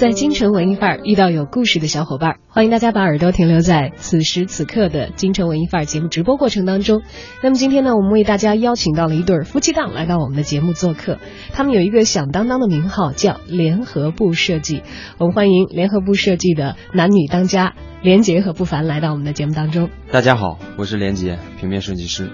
[0.00, 7.02] 在京城文艺范儿遇到有故事的小伙伴，欢迎大家把耳朵停留在此时此刻的京城文艺范儿节目直播过程当中。
[7.42, 11.18] 那么今天呢，我们为大家邀请到了一对夫妻档来到我们的节目做客，
[11.52, 14.82] 他们有一个响当当的名号叫联合部设计。
[15.18, 19.90] 我们欢迎联合部设计的男女当家连杰和不凡来到我们的节目当中。
[20.10, 22.30] 大家好，我是连杰，平面设计师。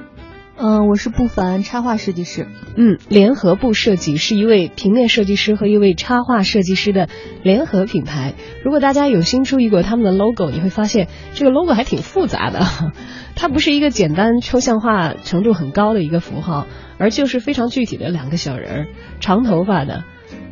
[0.58, 2.48] 嗯，我是不凡，插画设计师。
[2.76, 7.08] 嗯，联合部设计是一位平面设计师和一位插画设计师的
[7.42, 8.32] 联合品牌。
[8.64, 12.60] 如果大家有心注意过他们的 logo，你会发现这个 logo 还挺复杂的。
[13.36, 16.66] 它不是一个简单抽象化程度很高的一个符号，
[16.96, 18.86] 而就是非常具体的两个小人儿，
[19.20, 20.04] 长头发的，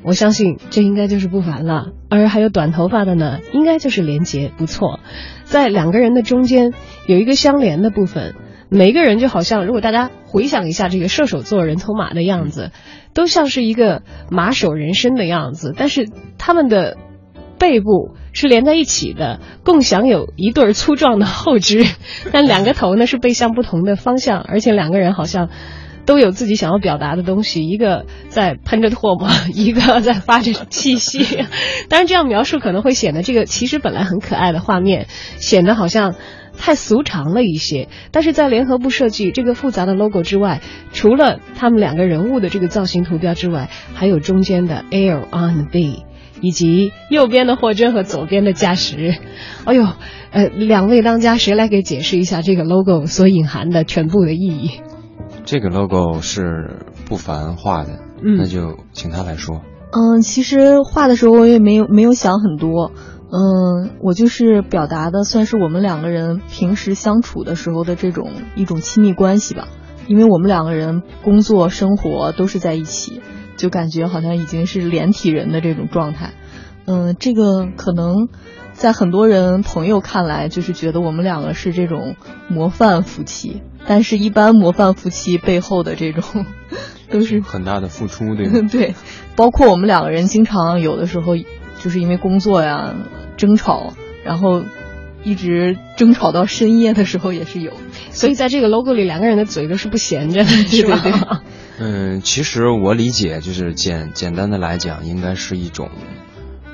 [0.02, 1.92] 我相信这应该就是不凡了。
[2.10, 5.00] 而还有短头发的呢，应该就是连杰，不错。
[5.44, 6.74] 在两个人的中间
[7.06, 8.34] 有一个相连的部分。
[8.74, 12.72] 每个人就好像，如果大家回想一下这个射手座人头马的样子，
[13.14, 16.08] 都像是一个马首人身的样子，但是
[16.38, 16.96] 他们的
[17.56, 21.84] 背部是连在一起的，共享有一对粗壮的后肢，
[22.32, 25.50] 但两个头呢是背向不同的方向，而且两个人好像
[26.04, 31.44] 都有自己想要表达的东西，一个在喷着唾沫， 一个在发着气息。
[31.88, 36.16] 当然，这样描述可能会显得这个其实本来很可爱的画面，显得好像。
[36.56, 40.60] 太俗常了一些，但是在联合部设计这个复杂的 logo 之外，
[40.92, 46.04] 除了他们两个人物的这个造型图标之外，还有中间的 L on B，
[46.40, 49.14] 以及右边的霍真和左边的嘉实。
[49.66, 49.86] 哎呦，
[50.30, 54.70] 呃，两位当家，谁来给解释一下这个 logo 所隐含的全部的意义？
[55.44, 59.60] 这个 logo 是不凡画的，那就请他来说。
[59.92, 62.90] 嗯，其实画的时候我也没有没有想很多。
[63.36, 69.66] 嗯，我就是表达的算是我们两个人平时相处的时候的这种一种亲密关系吧，
[70.06, 73.22] 因为我们两个人工作生活都是在一起，
[73.56, 76.30] 就感觉好像已经是连体人的这种状态。
[76.86, 78.28] 嗯，这个可能
[78.72, 82.14] 在很多人朋友看来，就是觉得我们两个是这种
[82.48, 86.46] 模范夫妻，但是一般模范夫妻背后的这种
[87.10, 88.68] 都是很大的付出，对吗？
[88.70, 88.94] 对，
[89.34, 91.34] 包括我们两个人经常有的时候
[91.84, 92.96] 就是因为工作呀。
[93.36, 94.62] 争吵，然后
[95.24, 97.72] 一直争吵到深夜的时候也是有，
[98.12, 101.42] 所以在这个 logo 里，两个人的嘴都是不闲着的，是吧？
[101.80, 105.90] 嗯，其实我理解，就是简简单的来讲，应该是一种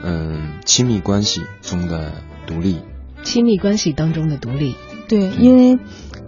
[0.04, 2.12] 嗯亲密关系中的
[2.46, 2.80] 独立，
[3.22, 4.74] 亲密关系当中的独立。
[5.08, 5.78] 对，因为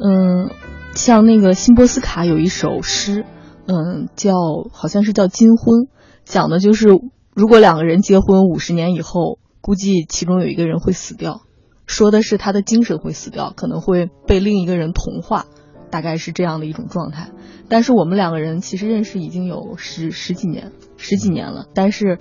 [0.00, 0.48] 嗯，
[0.94, 3.26] 像那个辛波斯卡有一首诗，
[3.66, 4.32] 嗯，叫
[4.72, 5.80] 好像是叫《金婚》，
[6.24, 6.88] 讲的就是
[7.34, 9.38] 如果两个人结婚五十年以后。
[9.64, 11.42] 估计其中有一个人会死掉，
[11.86, 15.46] 说的是他的精神会死掉，可能会被另一个人同化，
[15.88, 17.30] 大概是这样的一种状态。
[17.68, 22.18] 但是我们两个人其实认识已经有十十几年，十几年了，但是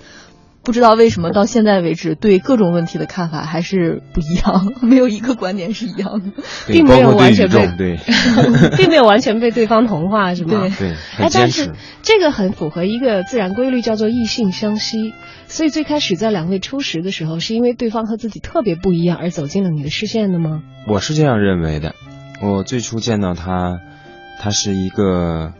[0.64, 8.00] 不知道为什么到现在为止，对各种问题的看法还是不一样，没有一个观点是一样的，并没有完全被 对，
[8.78, 10.68] 并没有完全被对方同化，是吗？
[10.78, 11.72] 对，哎，但是
[12.04, 15.14] 这个很符合一个自然规律，叫做异性相吸。
[15.48, 20.62] 所以最开始在两位初识的时候，是因为对方和自己特别不一样而走进了你的视线的吗？
[20.88, 21.94] 我是这样认为的。
[22.42, 23.80] 我最初见到他，
[24.40, 25.54] 他是一个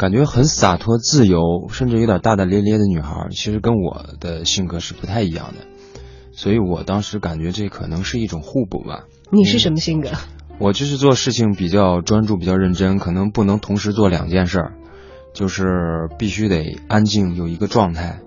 [0.00, 3.28] 感觉很洒脱、自由，甚至有点大大咧咧的女孩。
[3.32, 5.66] 其实跟我的性格是不太一样的，
[6.32, 9.04] 所以我当时感觉这可能是一种互补吧。
[9.30, 10.08] 你是什么性格？
[10.58, 14.72] 我就是做事情比较专注、比较认真，可能不能同时做两件事儿，
[15.34, 18.20] 就是必须得安静，有一个状态。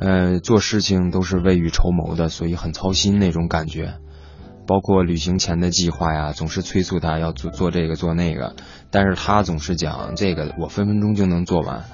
[0.00, 3.98] 呃，做事情都是未雨绸缪的，所以很操心那种感觉，
[4.66, 8.54] 包括旅行前的计划呀，总是催促他要做做这个做那个，
[8.90, 11.84] 但是他总是讲这个我分分钟就能做完，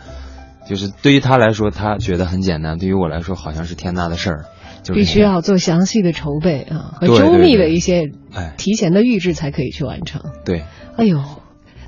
[0.68, 4.44] 就是对于他来说他觉得很简单，对于我来说好像是天大的事儿，
[4.82, 8.04] 就是必须要做详细的筹备啊和周密的一些
[8.56, 10.22] 提前的预制才可以去完成。
[10.44, 10.64] 对，
[10.96, 11.20] 哎呦。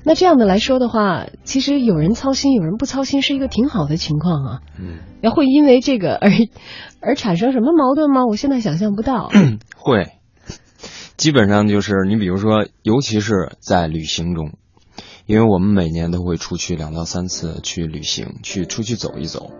[0.04, 4.60] 那这样的来说的话，其实有人操心，有人不操心，是一个挺好的情况啊。
[4.76, 6.28] 嗯，要会因为这个而
[7.00, 8.26] 而产生什么矛盾吗？
[8.26, 9.30] 我现在想象不到。
[9.78, 10.08] 会，
[11.22, 14.54] 基本上就是你比如说，尤其是在旅行中，
[15.24, 19.52] 因为我们每年都会出去两到三次去旅行，去出去走一走。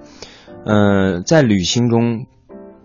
[0.67, 2.27] 呃，在旅行中，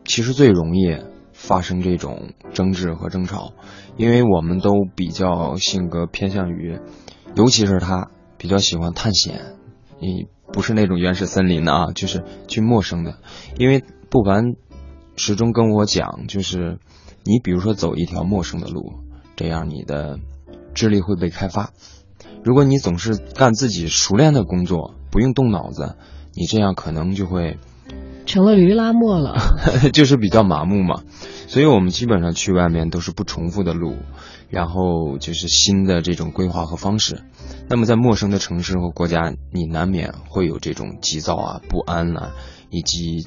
[0.05, 0.95] 其实最容易
[1.33, 3.53] 发生这种争执和争吵，
[3.97, 6.79] 因为我们都比较性格偏向于。
[7.33, 9.55] 尤其是他比较喜欢探险，
[9.99, 13.15] 你不是那种原始森林的啊，就是去陌生的。
[13.57, 14.53] 因为不凡
[15.17, 16.77] 始终跟我讲，就是
[17.23, 18.93] 你比如说走一条陌生的路，
[19.35, 20.19] 这样你的
[20.73, 21.71] 智力会被开发。
[22.43, 25.95] 如果你总是干自己熟练的工作，不用动脑子，
[26.33, 27.57] 你这样可能就会
[28.25, 29.35] 成了驴拉磨了，
[29.91, 31.03] 就是比较麻木嘛。
[31.47, 33.95] 所以我们基本上去外面都是不重复的路，
[34.49, 37.23] 然后就是新的这种规划和方式。
[37.69, 42.33] 那么在陌生的城市和国家，你难免会有这种急躁啊、不安啊，
[42.69, 43.25] 以及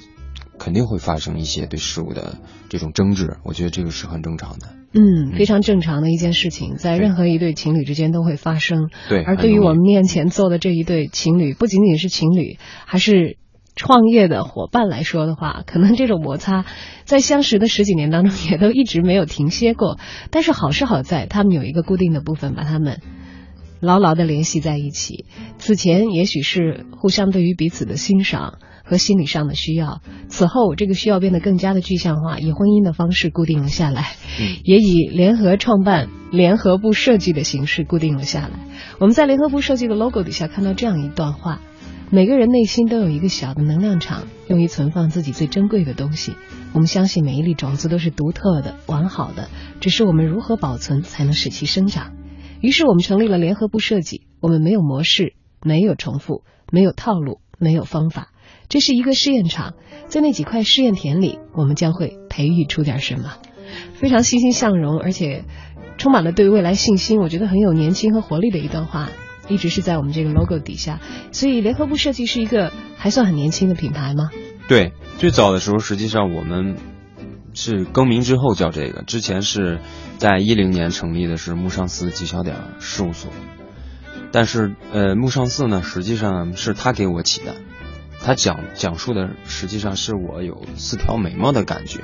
[0.60, 2.36] 肯定会发生一些对事物的
[2.68, 3.38] 这种争执。
[3.42, 4.68] 我觉得这个是很正常的。
[4.92, 8.90] 嗯，非常正常的一件事情，在任何一对情侣之间都会发生。
[9.08, 13.38] 对，而对于我们面前坐的这一对情侣，不仅仅是情侣，还是。
[13.76, 16.66] 创业的伙伴来说的话，可能这种摩擦
[17.04, 19.96] 在相识的十几年当中也都一直没有停歇过。
[20.30, 23.00] 但是好是好在，他们有一个固定的部分把他们
[23.78, 25.24] 牢牢的联系在一起。
[25.56, 28.58] 此前也许是互相对于彼此的欣赏
[28.90, 34.14] 和心理上的需要，此后这个需要变得更加的具象化，以婚姻的方式固定了下来，
[34.64, 38.58] 也以联合创办联合部设计的形式固定了下来。
[38.98, 41.60] 我们在联合部设计的 logo 底下看到这样一段话。
[42.12, 46.34] 每个人内心都有一个小的能量场，用于存放自己最珍贵的东西。
[46.72, 49.48] 我们相信每一粒种子都是独特的、完好的，
[49.78, 52.10] 只是我们如何保存才能使其生长。
[52.60, 54.22] 于是我们成立了联合部设计。
[54.40, 58.29] 我们没有模式，没有重复，没有套路，没有方法。
[58.70, 59.74] 这是一个试验场，
[60.06, 63.34] 在那几块试验田里，我们将会培育出点什么。
[63.92, 65.44] 非常欣欣向荣，而且
[65.98, 67.20] 充满了对未来信心。
[67.20, 69.10] 我觉得很有年轻和活力的一段话。
[69.48, 71.00] 一直是在我们这个 logo 底下，
[71.32, 74.30] 所以联合部设计是一个还算很年轻的品牌吗？
[74.68, 76.76] 对，最早的时候实际上我们
[77.52, 79.80] 是更名之后叫这个，之前是
[80.18, 83.32] 在一零年成立的是木上寺绩效点事务所，
[84.30, 87.56] 但是呃木上寺呢实际上是他给我起的，
[88.22, 92.00] 他讲讲述的实际上是我有四条眉毛的感觉，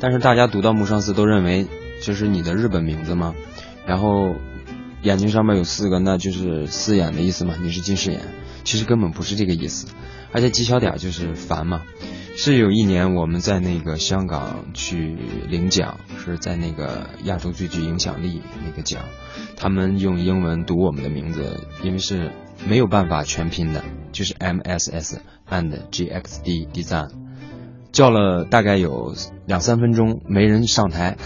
[0.00, 1.66] 但是大家读到木上寺都认为
[2.02, 3.34] 这是你的日本名字吗？
[3.86, 4.34] 然后。
[5.02, 7.54] 眼睛上面有四个，那就是四眼的意思嘛？
[7.62, 8.22] 你是近视眼，
[8.64, 9.86] 其实根本不是这个意思。
[10.32, 11.82] 而且极小点就是烦嘛。
[12.34, 15.16] 是有一年我们在那个香港去
[15.48, 19.04] 领奖，是在那个亚洲最具影响力那个奖，
[19.54, 22.32] 他们用英文读我们的名字，因为是
[22.68, 23.82] 没有办法全拼的，
[24.12, 25.20] 就是 M S S
[25.50, 27.08] and G X D Design，
[27.92, 29.14] 叫了大概有
[29.46, 31.16] 两三分钟，没人上台。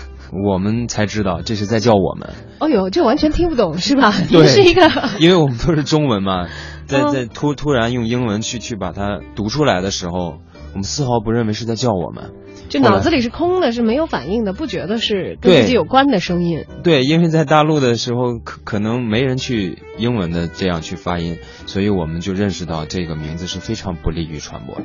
[0.46, 2.30] 我们才知道这是在叫我们。
[2.60, 4.14] 哦呦，这完全听不懂是吧？
[4.30, 4.88] 对， 是一个，
[5.18, 6.46] 因为我们都是中文嘛，
[6.86, 10.38] 在在突突然用英文去去把它读出来的时候，
[10.72, 12.30] 我们丝毫不认为是在叫我们，
[12.70, 16.64] 就脑子里是空的，是没有反应的，不觉得是跟自己有关的声音。
[16.84, 24.84] 对，因为在大陆的时候，可可能没人去英文的这样去发音，所以我们就认识到这个名字是非常不利于传播的。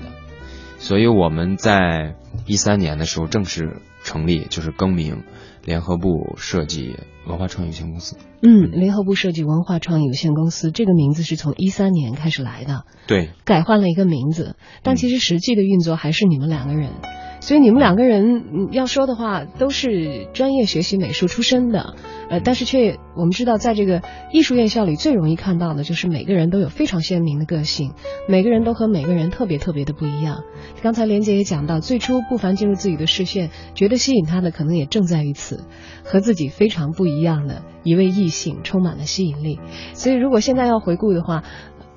[0.79, 2.15] 所以我们在
[2.47, 5.23] 一三年的时候正式成立，就是更名
[5.63, 6.95] 联合部设计
[7.27, 8.17] 文化创意有限公司。
[8.41, 12.83] 嗯，联合部设计文化创意有限公司这个名字是从一三年开始来的。
[13.05, 16.89] 对，改换了一个名字，但其实实际的运作还是你们两个人。
[17.45, 21.93] 所以你们两个人要说的话，都是专业学习美术出身的，
[22.27, 24.01] 呃，但是却我们知道，在这个
[24.31, 27.93] 艺术院校里最容易看到的就是每个人都有非常鲜明的个性，
[28.27, 30.41] 每个人都和每个人特别特别的不一样。
[30.81, 35.65] 刚才连杰也讲到，最初不凡进入自己的视线，觉得吸引他的可能也正在于此，
[36.03, 39.59] 和自己非常不一样的一位异性充满了吸引力。
[39.93, 41.43] 所以如果现在要回顾的话，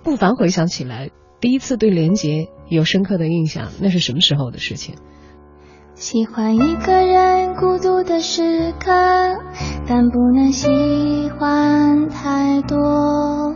[0.02, 1.08] 不凡回想起来，
[1.40, 4.96] 第一次对连杰有深刻的印象，那是什么时候的事情？
[5.98, 8.92] 喜欢一个人孤独的时刻，
[9.88, 10.68] 但不能喜
[11.36, 13.52] 欢太多。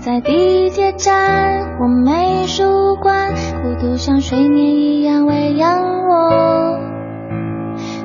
[0.00, 6.78] 在地铁站或美术馆，孤独像睡眠一样喂养我。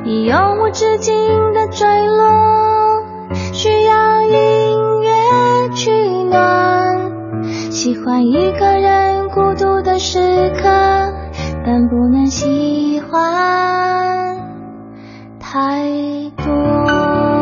[0.04, 1.16] 你永无止境
[1.54, 3.04] 的坠落，
[3.54, 5.92] 需要音乐取
[6.24, 7.44] 暖。
[7.70, 11.23] 喜欢一个人孤独的时刻。
[11.66, 14.38] 但不能喜欢
[15.40, 17.33] 太多。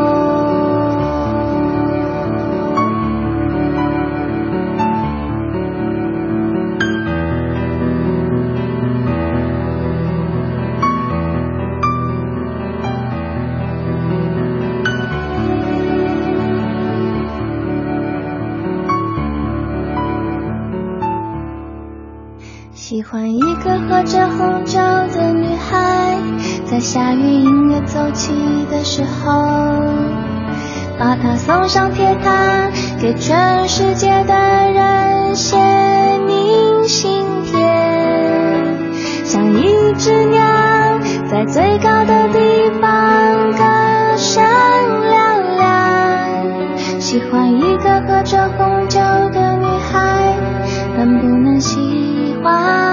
[22.92, 24.78] 喜欢一个喝着红酒
[25.14, 26.14] 的女孩，
[26.66, 28.30] 在下雨音乐走起
[28.70, 29.32] 的时候，
[30.98, 32.70] 把她送上铁塔，
[33.00, 35.56] 给全世界的人写
[36.26, 38.76] 明信片，
[39.24, 40.38] 像一只鸟
[41.30, 47.00] 在最高的地方歌声嘹亮。
[47.00, 49.00] 喜欢一个喝着红酒
[49.32, 50.36] 的女孩，
[50.98, 51.42] 能不能？
[52.42, 52.91] 花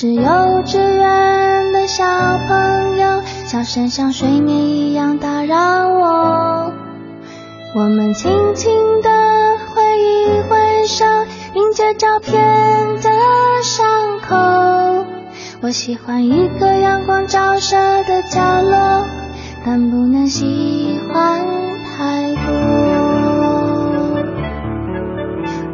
[0.00, 0.22] 是幼
[0.64, 2.02] 稚园的小
[2.48, 6.72] 朋友，笑声像睡眠一样打扰我。
[7.74, 9.10] 我们轻轻地
[9.68, 11.04] 挥一挥手，
[11.52, 12.32] 迎接照片
[13.02, 13.10] 的
[13.62, 13.86] 伤
[14.26, 15.04] 口。
[15.60, 19.04] 我喜欢一个阳光照射的角落。
[19.66, 21.44] 但不能喜欢
[21.84, 22.48] 太多。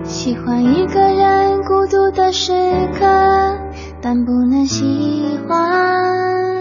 [0.03, 2.53] 喜欢一个人孤独的时
[2.99, 3.07] 刻，
[4.09, 4.85] 但不能喜
[5.49, 6.56] 欢。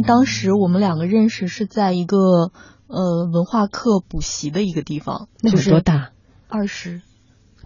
[0.00, 2.52] 为当时我们两个认识是在一个
[2.86, 6.10] 呃文化课补习的一个地方，那就是多大？
[6.48, 7.02] 二十，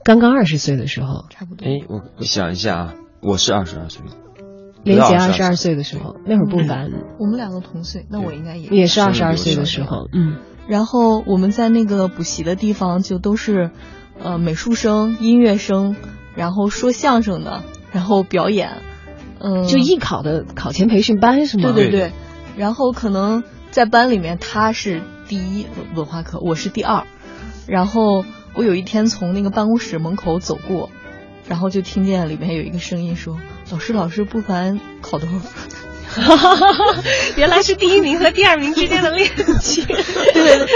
[0.05, 1.67] 刚刚二十岁的时候，差不多。
[1.67, 4.03] 哎，我我想一下啊，我是二十二岁，
[4.83, 10.37] 林姐二22十二岁的时候，那会儿不凡我们两个同岁，那我应该也也是二十二岁的时候，嗯，
[10.69, 13.71] 然后我们在那个补习的地方就都是，
[14.23, 15.97] 呃，美术生、音乐生，
[16.35, 18.83] 然后说相声的，然后表演，
[19.39, 21.73] 嗯、就艺考的考前培训班是吗？
[21.73, 22.13] 对对对对，
[22.57, 27.05] 然后可能在班里面他是第一文文化课，我是第二，
[27.67, 30.91] 然后我有一天从那个办公室门口走过，
[31.49, 33.39] 然后就听见里面有一个声音说
[33.71, 35.53] ：“老师，老师，不凡考多少分？”
[37.37, 39.29] 原来是第一名和第二名之间的链
[39.61, 39.83] 接。
[40.33, 40.69] 对对对，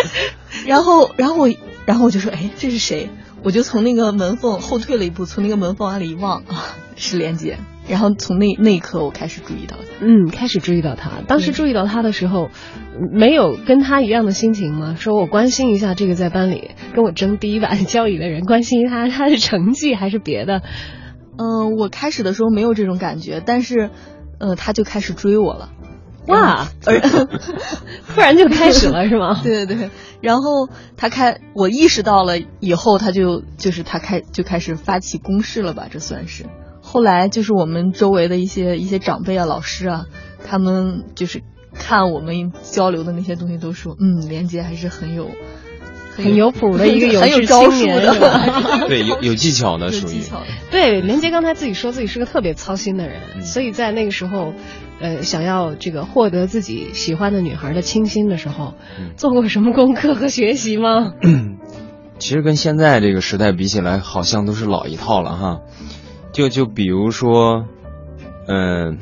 [0.67, 1.49] 然后然后我
[1.87, 3.09] 然后我就说，哎，这是谁？
[3.43, 7.59] 我就从那个门缝后退了一步，从那个门缝往里一望啊， 是莲姐。
[7.89, 10.05] 然后从那那一刻，我开始注意到她。
[10.05, 11.23] 嗯，开始注意到他。
[11.27, 12.51] 当时注意到他的时候，
[13.13, 14.95] 没有跟他一样的心情吗？
[14.99, 20.63] 说我关心一下这个在班里跟我争第一把交椅的人，关心他 他的成绩还是别的？
[21.39, 23.89] 嗯、我开始的时候没有这种感觉，但是，
[24.39, 25.71] 呃，他就开始追我了。
[26.29, 27.01] 哇，而
[28.15, 29.41] 突然就开始了是吗？
[29.45, 36.47] 对对对，然后他开，我意识到了以后，他就就是他开就开始发起攻势了吧，这算是。
[36.81, 40.07] 后来就是我们周围的一些一些长辈啊、老师啊，
[40.47, 41.43] 他们就是
[41.75, 45.29] 看我们交流的那些东西，都说，嗯，连杰还是很 有
[46.17, 50.21] 很有谱的一个有很有志招数的，对，有有技巧的属于。
[50.71, 54.53] 对，连杰刚才自己说自己是个特别操心的人，嗯所以在那个时候，
[55.01, 61.15] 呃，想要这个获得自己喜欢的女孩的倾心的时候，嗯做过什么功课和学习吗？
[62.19, 65.61] 其实跟现在这个时代比起来，好像都是老一套了哈。
[66.33, 67.67] 就就比如说，
[68.49, 68.99] 嗯、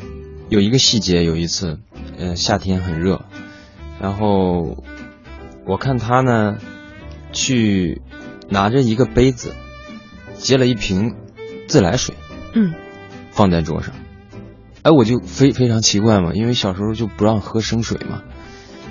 [0.50, 1.79] 有一个细节，有一次，
[2.19, 3.23] 嗯、夏天很热，
[4.00, 4.85] 然后
[5.67, 6.59] 我看他呢，
[7.33, 8.03] 去
[8.50, 9.53] 拿着一个杯子，
[10.35, 11.17] 接了一瓶
[11.69, 12.15] 自来水，
[12.55, 12.75] 嗯，
[13.31, 13.95] 放在桌上。
[14.87, 18.23] 哎，我就非非常奇怪嘛，因为小时候就不让喝生水嘛，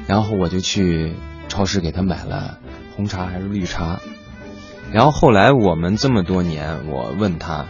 [0.08, 1.14] 然后我就去
[1.48, 2.60] 超市给他买了
[2.98, 4.02] 红茶还是绿茶，
[4.92, 7.68] 然后后来我们这么多年，我问他，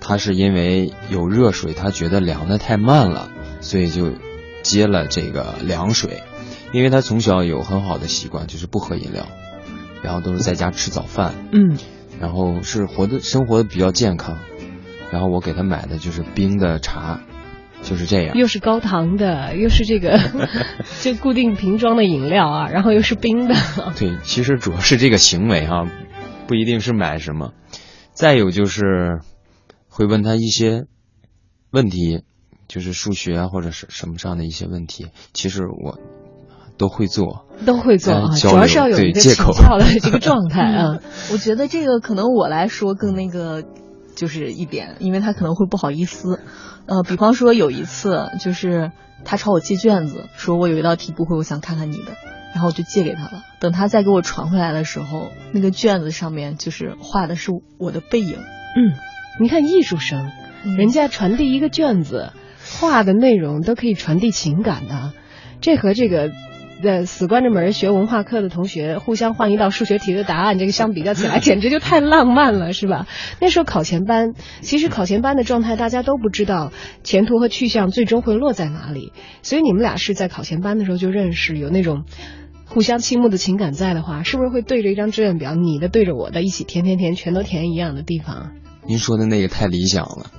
[0.00, 4.14] 他是因为有热水，他觉得凉的太慢了，所以就
[4.64, 6.24] 接了这个凉水，
[6.72, 9.28] 因为他从小有很好的习惯，就是不喝饮料，
[10.02, 11.78] 然后都是在家吃早饭，嗯，
[12.18, 14.38] 然后是活的生活的比较健康，
[15.12, 17.20] 然后我给他买的就是冰的茶，
[17.82, 18.36] 就是这样。
[18.36, 20.18] 又是高糖的，又是这个
[21.00, 23.54] 就固定瓶装的饮料啊，然后又是冰的，
[23.98, 25.86] 对，其实主要是这个行为哈、
[26.46, 27.52] 不一定是买什么。
[28.12, 29.20] 再有就是
[29.88, 30.84] 会问他一些
[31.70, 32.22] 问题，
[32.68, 35.98] 就是数学啊或者是什么上的一些问题，其实我
[36.76, 40.98] 都会做，都会做啊，主要是要有一个请对借口教的这个状态啊。
[41.32, 43.62] 我觉得这个可能我来说更那个，
[44.14, 46.40] 就是一点，因为他可能会不好意思。
[46.86, 48.92] 呃，比方说有一次，就是
[49.24, 52.12] 他朝我借卷子，说我有一道题不会，我想看看你的，
[52.52, 53.44] 然后我就借给他了。
[53.60, 58.92] 等他再给我传回来的时候，那个卷子上面就是画的是我的背影，嗯，
[59.40, 60.30] 你看艺术生，
[60.76, 62.32] 人家传递一个卷子，
[62.80, 65.12] 画的内容都可以传递情感的，
[65.60, 66.30] 这和这个。
[66.82, 73.06] 呃，死关着门学文化课的同学互相换一道数学题的答案，这个相比较起来，简直就太浪漫了，是吧？
[73.40, 76.72] 那时候考前班，其实考前班的状态大家都不知道
[77.02, 82.04] 前途和去向最终会落在哪里，所以你们俩是在考前班的时候就认识，有那种
[82.66, 88.52] 互相倾慕的情感在的话，是不是会对着一张志愿表，你的对着我的，一起填填填，全都填一样的地方？
[88.86, 90.30] 您说的那个太理想了，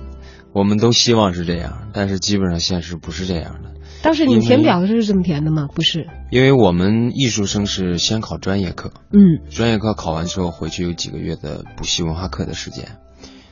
[0.52, 3.71] 我们都希望是这样，但是基本上现实不是这样的。
[4.02, 5.68] 当时你们填表的时候是这么填的吗？
[5.72, 12.98] 不是，因为我们艺术生是先考专业课，嗯，专业课考完之后回去有几个月的补习文化课的时间。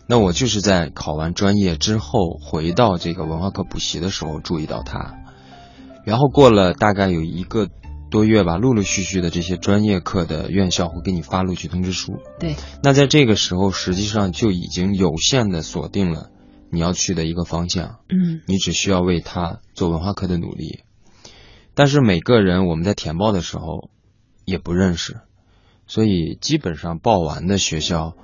[0.07, 5.15] 那我就是在考完专业之后回到这个文化课补习的时候注意到他，
[6.05, 7.69] 然后过了大概有一个
[8.11, 12.15] 多月吧，陆陆续续的这些专业课的院校会给你发录取通知书。
[12.41, 16.31] 对，那在这个时候实际上就已经有限的锁定了。
[16.71, 20.81] 你要去的一个方向，嗯，你只需要为他做文化课的努力。
[21.75, 23.91] 但是每个人我们在填报的时候
[24.45, 25.21] 也不认识，
[25.87, 28.15] 所以基本上报完的学校，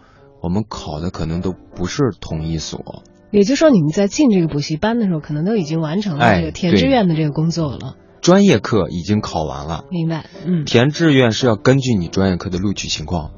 [0.43, 3.03] 我们考的可能都不是同一所。
[3.31, 7.97] 也就是说，你们在进这个补习班的时候，可能都已经完成了这个填志愿的这个工作了。
[8.21, 10.27] 专业课已经考完了，明白？
[10.45, 13.33] 嗯，填志愿是要根据你专业课的录取情况，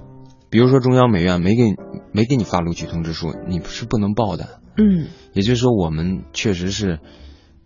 [0.51, 1.75] 比如说中央美院没给
[2.13, 4.61] 没给你发录取通知书，你是不能报的。
[4.79, 7.01] 嗯，也就是说，我们确实是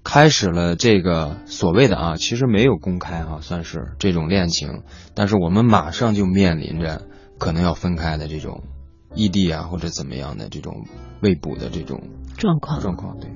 [0.03, 4.83] 开始了这个所谓的啊，其实没有公开哈，算是这种恋情，
[5.15, 7.03] 但是我们马上就面临着
[7.39, 8.65] 可能要分开的这种
[9.15, 10.87] 异地啊，或者怎么样的这种
[11.21, 12.03] 未卜的这种
[12.39, 13.19] 状况状况。
[13.21, 13.31] 对，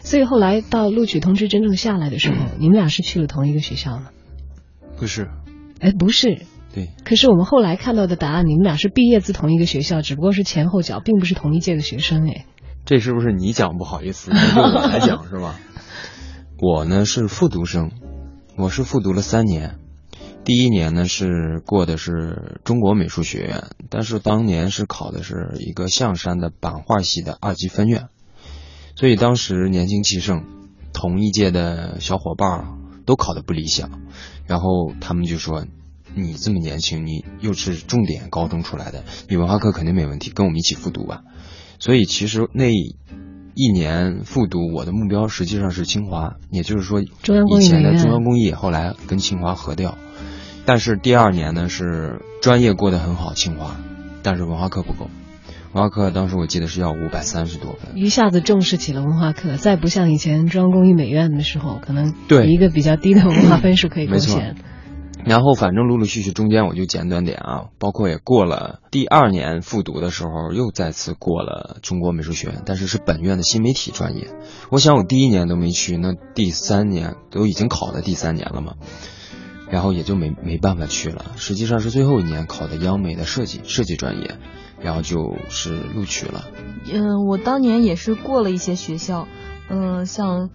[0.00, 4.10] 所以后来到录取通知真正下来的时候，你们俩是去了同一个学校吗？
[4.96, 5.28] 不是，
[5.80, 6.42] 哎，不是。
[6.72, 6.90] 对。
[7.04, 12.46] 可是我们后来看到的答案，你们俩是毕业自同一个学校，只不过是前后脚，并不是同一届的学生，哎。
[12.86, 15.58] 这是不是你讲不好意思， 就我来讲是吧？
[16.58, 17.90] 我呢是复读生，
[18.56, 19.78] 我是复读了三年，
[20.44, 28.08] 第一年呢是过的是中国美术学院，但是当年是考的是一个象山的版画系的二级分院，
[28.94, 30.44] 所以当时年轻气盛，
[30.92, 34.00] 同一届的小伙伴都考的不理想，
[34.46, 35.66] 然后他们就说
[36.14, 41.22] ：“你这么年轻，你又是重点高中出来的，你文化课肯定没问题，跟我们一起复读吧。”
[41.78, 49.96] 所以其实那一年复读，我的目标实际上是清华，也就是说，中央工艺以前的中央工艺后来跟清华合掉。
[50.64, 53.76] 但是第二年呢是专业过得很好，清华，
[54.22, 55.08] 但是文化课不够。
[55.72, 64.56] 文化课当时我记得是要五百三十多分，一下子重视起了文化课，再不像以前中央工艺美院的时候，可能对一个比较低的文化分数可以贡献。
[65.26, 74.28] 然后反正陆陆续续中间我就简短点啊，包括也过了第二年复读的时候，又再次过了中国美术学院，但是是本院的新媒体专业。
[74.70, 78.74] 我想我第一年都没去，那第三年都已经考了第三年了嘛，
[79.68, 81.32] 然后也就没没办法去了。
[81.34, 84.36] 实际上是最后一年考的央美的设计设计专业，
[84.80, 86.44] 然后就是录取了。
[86.92, 89.26] 嗯，我当年也是过了一些学校，
[89.68, 90.50] 嗯，像。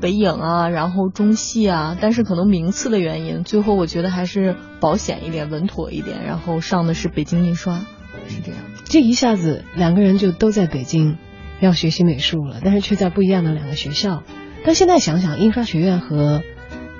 [0.00, 7.78] 北影啊，然后中戏啊，但是可能名次的原因，最后我觉得还是保险一点、稳妥一点，然后上的是北京印刷，
[8.28, 8.60] 是这样。
[8.84, 11.16] 这一下子两个人就都在北京
[11.60, 14.22] 要学习美术了，但是却在不一样的两个学校。
[14.64, 16.42] 但现在想想，印刷学院和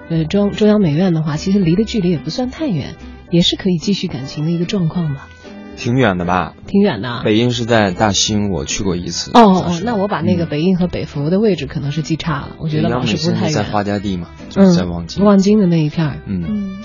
[0.09, 2.95] 呃中中央美院的话，其实离的距离也不算太远，
[3.31, 5.29] 也是可以继续感情的一个状况吧。
[5.77, 6.55] 挺远的吧？
[6.67, 7.23] 挺远的。
[7.23, 9.31] 北印是在大兴，我去过一次。
[9.35, 12.57] 哦哦，那我把那个北印和北服的位置可能是记差了。
[12.59, 13.53] 我觉得老师不太远。
[13.53, 15.25] 在花家地嘛，就是在望京。
[15.25, 16.79] 望京的那一片嗯，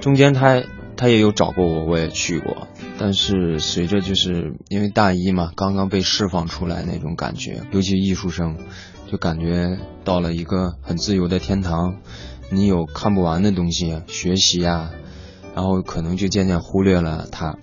[0.00, 0.62] 中间他
[0.96, 2.66] 他也有找过我，我也去过。
[2.98, 8.56] 但是随着就是因为大一嘛，刚刚被释放出来那种感觉，尤其艺术生，
[9.10, 11.96] 就感觉到了一个很自由的天堂。
[12.50, 14.90] 你有看不完的东西，学习啊，
[15.54, 17.56] 然后可能就渐渐忽略了他。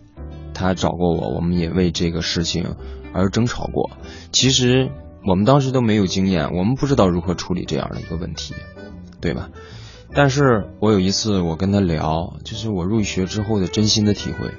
[0.55, 2.75] 他找过我，我们也为这个事情
[3.13, 3.91] 而争吵过。
[4.31, 4.89] 其实
[5.27, 8.55] 我们当时都没有经验，我们不知道如何处理这样的一个问题，
[9.21, 9.49] 对吧？
[10.13, 14.51] 但是我有一次我跟他聊，就是我入学之后的真心的体会。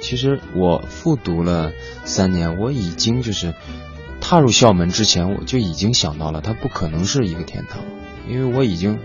[0.00, 1.72] 其实我复读了
[2.04, 3.54] 三年，我已经就是
[4.20, 7.82] 踏入校门之前，我就已经想到了，它不可能是一个天堂，
[8.28, 8.98] 因为我已经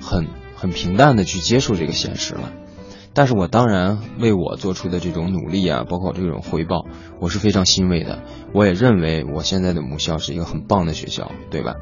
[0.00, 2.52] 很很平淡的去接受这个现实了。
[3.16, 6.84] 但是我当然为我做出的这种努力啊，包括这种回报，
[7.18, 8.22] 我是非常欣慰的。
[8.52, 11.76] 我也认为我现在的母校是一个很棒的学校，对吧？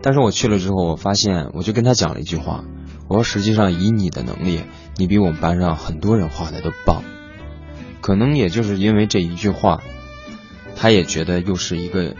[0.00, 2.64] 但是我去了之后，我发现，我就跟他讲了一句话，
[3.08, 4.62] 我说实际上以你的能力，
[4.96, 7.02] 你比我们班上很多人画的都棒。
[8.00, 9.82] 可能也就是因为这一句话，
[10.76, 12.16] 他也觉得又是一个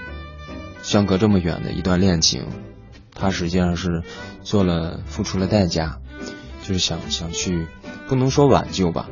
[0.82, 2.44] 相隔这么远的一段恋情，
[3.14, 4.02] 他实际上是
[4.42, 5.96] 做了付出了代价，
[6.62, 7.66] 就是想想去。
[8.08, 9.08] 不能说挽救吧，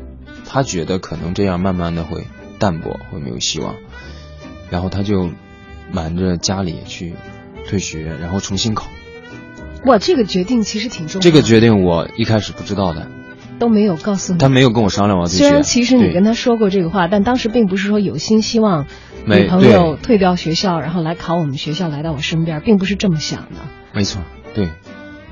[0.46, 2.26] 他觉得可能这样慢慢的会
[2.58, 3.74] 淡薄，会没有希望，
[4.70, 5.30] 然后他就
[5.90, 7.14] 瞒着家里去
[7.66, 8.88] 退学，然后重新考。
[9.84, 11.22] 哇，这个决定其实挺重要。
[11.22, 13.08] 这个决定我一开始不知道的，
[13.58, 14.38] 都没有告诉你。
[14.38, 18.86] 他没有跟我商量完虽然其实你跟他说过这个话，但当时并不是说有心希望
[19.26, 23.60] 女朋友退掉学校，然后来考我们学校，来到我身边，并不是这么想的。
[23.92, 24.22] 没错，
[24.54, 24.68] 对。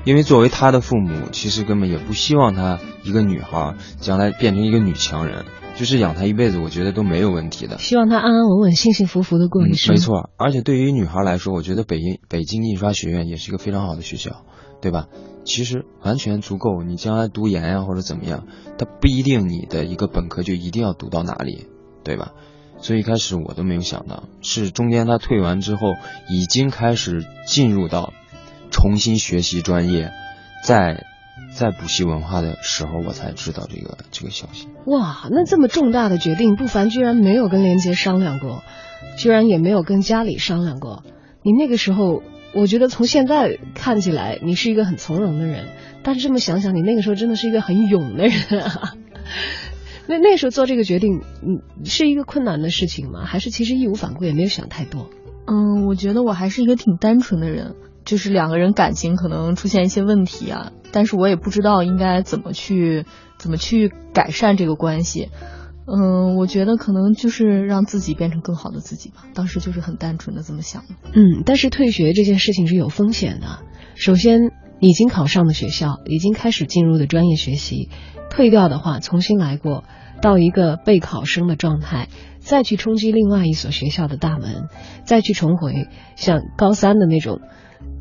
[0.03, 7.77] 因为作为他的父母，其实根本也不希望他一个女孩将来变成一个女强人，就是养她一辈子，我觉得都没有问题的。
[7.77, 9.93] 希望她安安稳稳、幸幸福福的过一生。
[9.93, 14.43] 没错，而且对于女孩来说，我觉得北印北京印刷学院也是一个非常好的学校，
[14.81, 15.07] 对吧？
[15.45, 18.45] 其实完全足够你将来读研呀或者怎么样，
[18.79, 21.67] 它不一定你的一个本科就一定要读到哪里，
[22.03, 22.31] 对吧？
[22.79, 25.87] 所以一开始我都没有想到，是中间他退完之后，
[26.27, 28.13] 已经开始进入到。
[28.81, 30.11] 重新学习专业，
[30.63, 31.05] 在
[31.53, 34.69] 在补习文化的时候，我才知道这个这个消息。
[34.87, 38.63] 哇，那这么重大的决定，不凡居然没有跟连杰商量过，
[39.17, 41.03] 居然也没有跟家里商量过。
[41.43, 42.23] 你那个时候，
[42.55, 45.67] 我觉得从现在看起来，你是一个很从容的人，
[46.01, 48.95] 但是这么想想，你那个时候真的是一个很勇的人啊。
[50.09, 53.25] 那那时候做这个决定，嗯，是一个困难的事情吗？
[53.25, 55.11] 还是其实义无反顾，也没有想太多？
[55.45, 57.75] 嗯，我觉得我还是一个挺单纯的人。
[58.05, 63.05] 就是两个人感情可能出现一些问题啊，但是我也不知道应该怎么去
[63.37, 65.29] 怎么去改善这个关系。
[65.87, 69.23] 嗯，我觉得可能就是让自己变成更好的自己吧。
[69.33, 70.89] 当时就是很单纯的这么想的。
[71.13, 73.59] 嗯，但是退学这件事情是有风险的。
[73.95, 77.89] 首先，已经考上的学校，已经开始进入的专业学习，
[78.29, 79.83] 退掉的话，重新来过，
[80.21, 82.07] 到一个备考生的状态，
[82.39, 84.69] 再去冲击另外一所学校的大门，
[85.03, 87.41] 再去重回像高三的那种。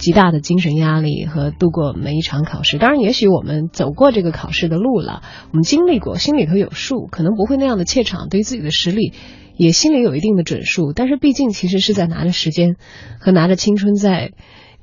[0.00, 9.12] 极大的精神压力和度过每一场考试，当然，也许我们走过这个考试的路了，我们经历过，心里头有数，可能不会那样的怯场，对于自己的实力
[9.58, 10.94] 也心里有一定的准数。
[10.94, 12.76] 但是，毕竟其实是在拿着时间
[13.20, 14.32] 和拿着青春在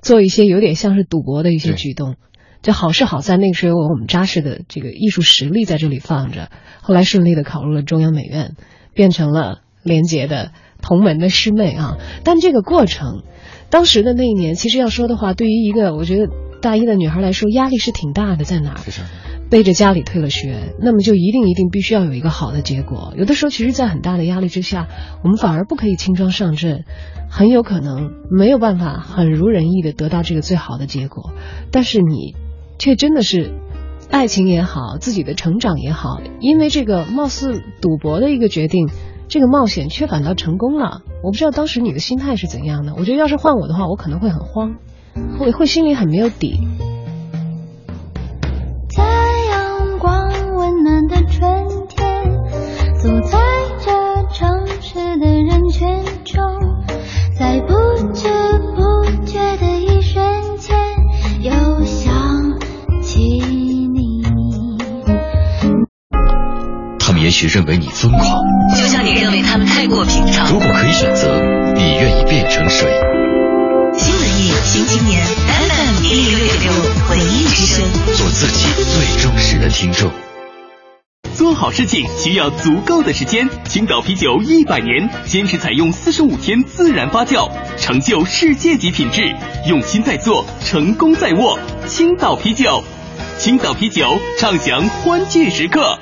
[0.03, 2.15] 做一些有点像是赌博的一些举动。
[2.61, 6.51] 就好是好在那个时候有我们扎实的这个艺术实力在这里放着，
[6.81, 8.55] 后来顺利的考入了中央美院，
[8.93, 11.97] 变成了连杰的同门的师妹啊。
[12.23, 13.23] 但这个过程。
[13.69, 18.43] 当时的那一年，其实要说的话，对于一个我觉得大一的女孩来说，压力是挺大的。
[18.43, 18.79] 在哪儿？
[19.49, 23.13] 背着家里退了学，那么就一定一定必须要有一个好的结果。
[23.17, 24.87] 有的时候，其实，在很大的压力之下，
[25.23, 26.83] 我们反而不可以轻装上阵，
[27.29, 31.31] 很有可能没有办法很如人意的得到这个最好的结果。
[31.71, 32.35] 但是你，
[32.77, 33.53] 却真的是，
[34.11, 38.89] 爱情也好，自己的成长也好，因为这个貌似赌博的一个决定。
[39.29, 42.93] 这个冒险却反倒成功了，我不知道当时你的心态是怎样的。
[42.95, 44.75] 我觉得要是换我的话，我可能会很慌，
[45.37, 46.67] 会会心里很没有底。
[48.89, 49.03] 在
[49.51, 52.07] 阳光温暖的春天，
[52.95, 53.37] 走在
[53.79, 53.91] 这
[54.33, 55.87] 城市的人群
[56.23, 56.41] 中，
[57.37, 57.73] 在不
[58.13, 58.29] 知
[67.17, 68.43] 们也许认为你疯狂。
[68.77, 70.47] 就像你认为他们太过平常。
[70.51, 71.41] 如果可以选择，
[71.75, 72.87] 你愿意变成谁？
[73.97, 76.71] 新文艺新青年，FM 一零六点六，
[77.09, 77.83] 文艺之声，
[78.15, 80.11] 做自己最忠实的听众。
[81.33, 83.49] 做好事情需要足够的时间。
[83.65, 87.49] 青岛啤酒一百年，坚持采用四十五天自然发酵，
[87.79, 89.35] 成就世界级品质。
[89.67, 91.59] 用心在做，成功在握。
[91.87, 92.83] 青岛啤酒，
[93.39, 94.05] 青岛啤酒，
[94.39, 95.97] 畅享欢聚时刻。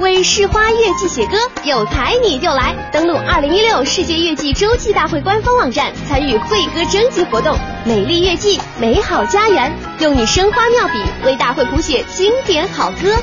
[0.00, 2.74] 为市花月季写歌，有才你就来！
[2.92, 7.56] 登录二零一六世界月季洲际大会官方网站，参与会歌征集活动。
[7.86, 13.16] 美丽月季，美好家园，用你生花妙笔为大会谱写经典好歌。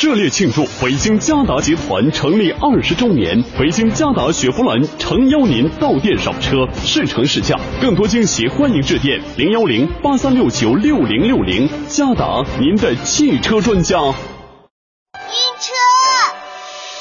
[0.00, 3.40] 热烈庆祝北京嘉达集团成立二十周年！
[3.56, 11.68] 北京嘉达雪佛兰诚邀您到店赏车，试乘试驾，更多惊喜，欢迎致电零幺零八三六九六零六零。
[11.86, 13.96] 嘉达，您的汽车专家。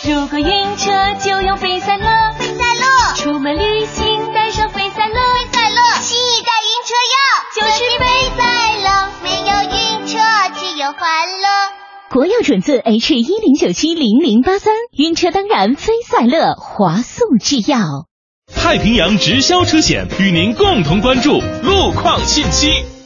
[0.04, 2.06] 如果晕车就用飞赛乐
[2.40, 7.22] 飞赛乐出门旅行带上飞赛乐飞赛乐新一代晕车药
[7.56, 8.42] 就是飞赛
[8.82, 10.18] 乐没有晕车
[10.60, 11.48] 只有欢乐。
[12.10, 18.08] 国药准字 h 一零九七零零八三晕车当然飞赛乐华塑制药。
[18.56, 23.01] 太平洋直销车险与您共同关注路况信息。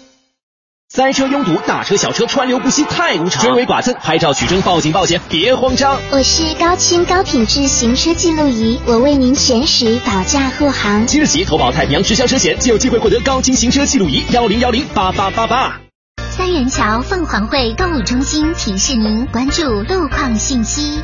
[0.96, 3.44] 塞车拥堵，大车小车川流不息，太无常。
[3.44, 6.00] 追尾剐蹭，拍照取证，报警报险，别慌张。
[6.10, 11.06] 我是高清高品质行车记录仪，我为您全时保驾护航。
[11.06, 15.82] 即日起投保太平洋直销车险，就有机会获得高清行车记录仪幺零幺零八八八八。
[16.30, 21.02] 三元桥凤凰汇购物中心提示您关注路况信息。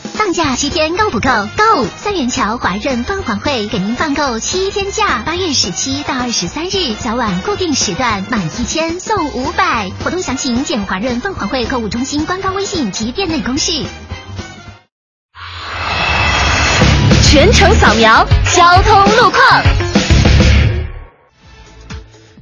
[0.00, 1.28] 放假七天够不够？
[1.56, 1.86] 够！
[1.96, 13.84] 三元桥华润凤凰汇给您放够七天假，八月十七到二十三日早晚固定时段满一千送五百，活动详情见华润凤凰汇购物中心官方微信及店内公示。
[17.24, 19.81] 全程扫描交通路况。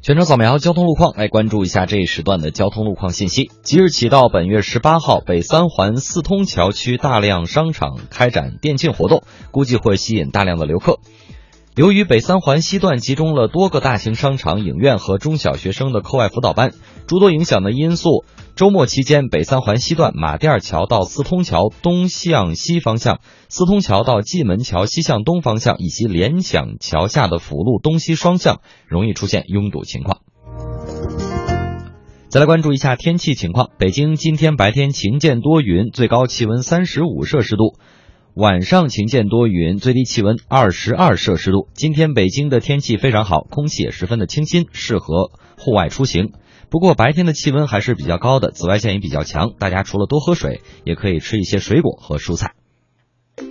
[0.02, 3.50] 全程扫描交通路况，来关注一下这一时段的交通路况信息。
[3.62, 11.00] 即日起到本月十八号，北三环四通桥区大量商场开展店庆活动，估计会吸引大量的游客。
[11.80, 16.74] 由于北三环西段集中了多个大型商场、影院和中小学生的课外辅导班，
[17.06, 30.18] 诸多影响的因素，周末期间北三环西段马甸桥到四通桥东向西方向、四通桥到蓟门桥西向东方向以及联想桥下的辅路东西双向容易出现拥堵情况。
[32.28, 37.78] 再来关注一下天气情况，北京今天白天晴间多云，最高气温三十五摄氏度。
[38.34, 41.68] 晚上晴见多云，最低气温二十二摄氏度。
[41.74, 46.30] 今天北京的天气非常好，空气也十分的清新，适合户外出行。
[46.70, 52.52] 不过白天的气温还是比较高的，紫外线也比较强，大家除了多喝水，也可以吃一些水果和蔬菜。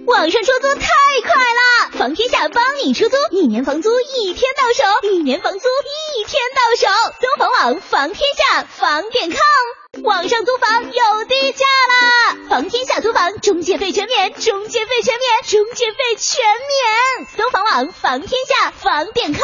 [0.06, 0.88] 网上出租太
[1.24, 6.88] 快了，房天下帮你出租，一年房租一天到手，一年房租一天到手。
[7.20, 12.38] 搜房网房天下房点 com，网上租房有低价啦！
[12.50, 17.28] 房天下租房中介费全免，中介费全免，中介费全免。
[17.36, 19.44] 搜房网房天下房点 com。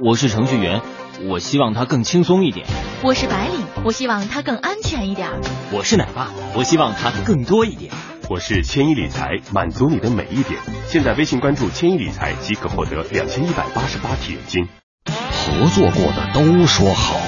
[0.00, 0.82] 我是程序员，
[1.30, 2.66] 我希望它更轻松一点。
[3.02, 5.30] 我是白领，我希望它更安全一点。
[5.72, 7.90] 我是奶爸，我希望它更多一点。
[8.32, 10.58] 我是千亿理财，满足你的每一点。
[10.86, 14.66] 现在微信关注千亿理财即可获得两千一百八十八体验金。
[15.04, 17.20] 合作过的都说好，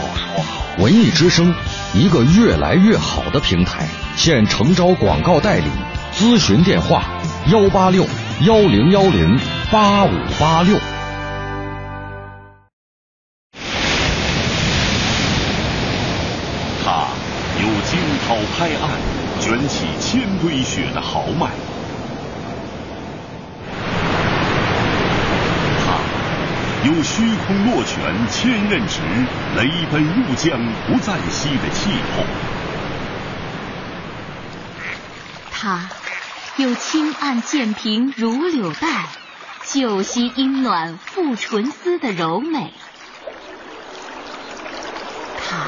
[0.79, 1.55] 文艺之声，
[1.93, 3.87] 一个越来越好的平台，
[4.17, 5.69] 现诚招广告代理，
[6.15, 7.05] 咨询电话
[7.53, 8.07] 幺八六
[8.47, 9.39] 幺零幺零
[9.71, 10.79] 八五八六。
[16.83, 17.09] 他
[17.61, 18.91] 有惊涛拍岸，
[19.45, 21.49] 卷起千堆雪的豪迈；
[25.85, 25.99] 他
[26.89, 29.03] 有虚空落泉，千仞直，
[29.55, 32.25] 雷奔入江不再息的气魄；
[35.53, 35.91] 他
[36.57, 39.09] 有轻按剑平如柳带，
[39.67, 42.71] 旧溪阴暖复纯丝的柔美；
[45.47, 45.67] 他。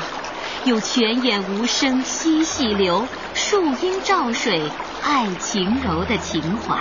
[0.65, 3.07] 有泉眼无声惜细流，
[3.49, 4.61] 树阴照水
[5.05, 6.77] 爱晴柔的情怀。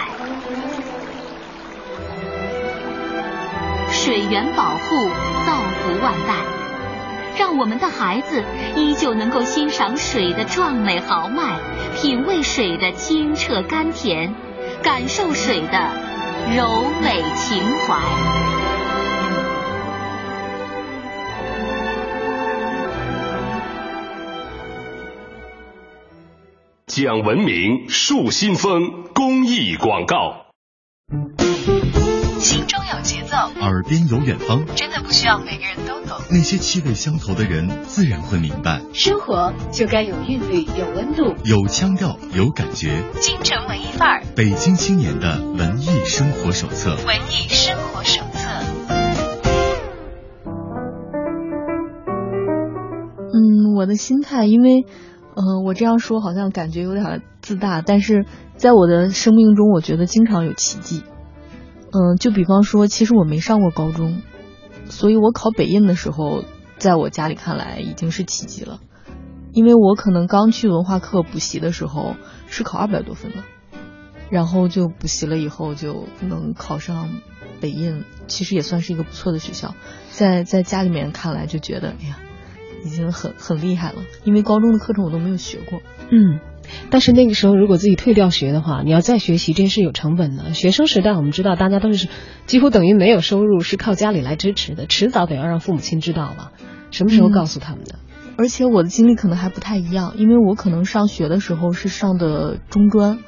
[3.91, 5.07] 水源保护，
[5.45, 6.33] 造福万代，
[7.37, 8.43] 让我们的孩子
[8.75, 11.59] 依旧能够欣赏水的壮美豪迈，
[12.01, 14.33] 品味水的清澈甘甜，
[14.81, 15.91] 感受水的
[16.57, 18.74] 柔美情怀。
[27.03, 28.79] 讲文明树新风
[29.13, 30.45] 公益广告。
[32.39, 36.17] 心中有节奏，耳边有远方，真的不需要每个人都懂。
[36.31, 38.79] 那些气味相投的人，自然会明白。
[38.93, 43.03] 生活就该有韵律，有温度，有腔调，有感觉。
[43.19, 46.95] 京城文艺范儿，北京青年的文艺生活手册。
[47.05, 48.47] 文艺生活手册。
[53.33, 54.85] 嗯，我的心态，因为。
[55.35, 61.03] 嗯，我这样说好像感觉有点自大，但是在我的生命中，我觉得经常有奇迹。
[61.91, 64.21] 嗯，就比方说，其实我没上过高中，
[64.89, 66.45] 所以我考北印的时候，
[66.77, 68.79] 在我家里看来已经是奇迹了，
[69.51, 72.15] 因为我可能刚去文化课补习的时候
[72.47, 73.43] 是考二百多分的，
[74.29, 77.09] 然后就补习了以后就能考上
[77.59, 79.73] 北印，其实也算是一个不错的学校，
[80.11, 82.19] 在在家里面看来就觉得，哎呀。
[82.85, 85.81] 已经很很厉害了，因为高中的课程我都没有学过。
[86.09, 86.39] 嗯，
[86.91, 90.53] 但是那个时候如果自己退掉学的话，你要再学习，这是有成本的。
[90.53, 92.07] 学生时代我们知道，大家都是
[92.45, 96.51] 几乎等于没有收入，是靠家里来支持的，迟早得要让父母亲知道吧。
[96.91, 97.95] 什么时候告诉他们的？
[98.37, 103.19] 而且我的经历可能还不太一样，因为我可能上学的时候是上的中专，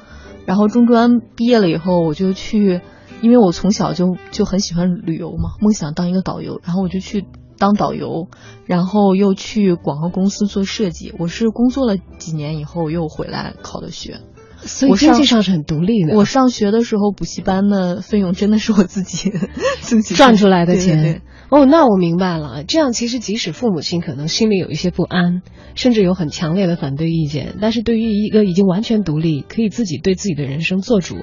[0.46, 2.80] 然后中专毕业了以后，我就去，
[3.22, 7.24] 因为我从小就就很喜欢旅游嘛，梦想当一个导游，然后我就去
[7.58, 8.28] 当导游，
[8.64, 11.12] 然后又去广告公司做设计。
[11.18, 14.20] 我是工作了几年以后又回来考的学。
[14.60, 16.16] 所以经济上是很独立的。
[16.16, 19.30] 我上学的时候，补习班的费用真的是我自己
[19.80, 20.96] 自己赚出来的钱。
[20.96, 22.64] 对对对哦，那我明白了。
[22.64, 25.42] 这样其实即使父母亲可能心里有一些不安，
[25.76, 31.18] 甚至有很强烈的反对意见，但是对于一个已经完全独立、可以自己对自己的人生做主、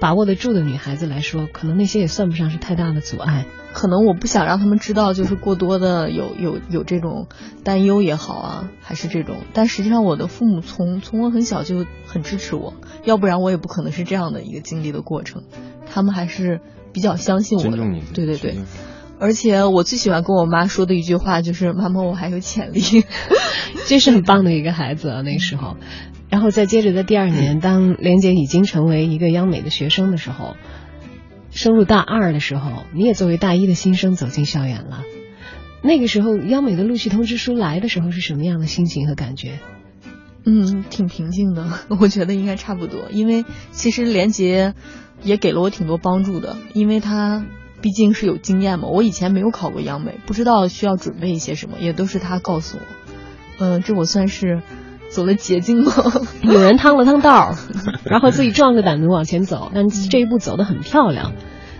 [0.00, 3.44] 把握得住的女孩子来说，可能那些也算不上是太大的阻碍。
[3.72, 7.28] 可能我不想让他们知道，就是过多的有有有这种
[7.62, 9.36] 担忧也好啊，还是这种。
[9.52, 15.44] 但实际上，我的父母从从我很小就很支持我，要不然我也不可能是这样的一个经历的过程。
[15.86, 16.60] 他们还是
[16.92, 18.56] 比较相信我的尊重你，对对对。
[19.20, 22.80] 而且我最喜欢跟我妈说的一句话就是：“妈妈，我还有潜力。
[23.86, 25.76] ”这是很棒的一个孩子啊，那时候。
[26.30, 30.56] 然后再接着在第二年，当莲姐已经成为一个央美的学生的时候。
[31.50, 35.02] 升入大二的时候，你也作为大一的新生走进校园了。
[35.82, 39.58] 那个时候，央美的录取通知书来的时候是什么样的心情和感觉？
[40.44, 41.66] 嗯，挺平静的，
[42.00, 43.08] 我觉得应该差不多。
[43.10, 44.74] 因为其实连杰
[45.24, 47.44] 也给了我挺多帮助的，因为他
[47.80, 48.88] 毕竟是有经验嘛。
[48.88, 52.82] 我以前没有考过央美，不知道需要准备一些什么，也都是他告诉我。
[53.58, 54.62] 嗯，这我算是。
[55.10, 55.92] 走了捷径吗？
[56.40, 57.56] 有人趟了趟道，
[58.04, 61.32] 然后自己壮着胆子往前走，但这一步走得很漂亮。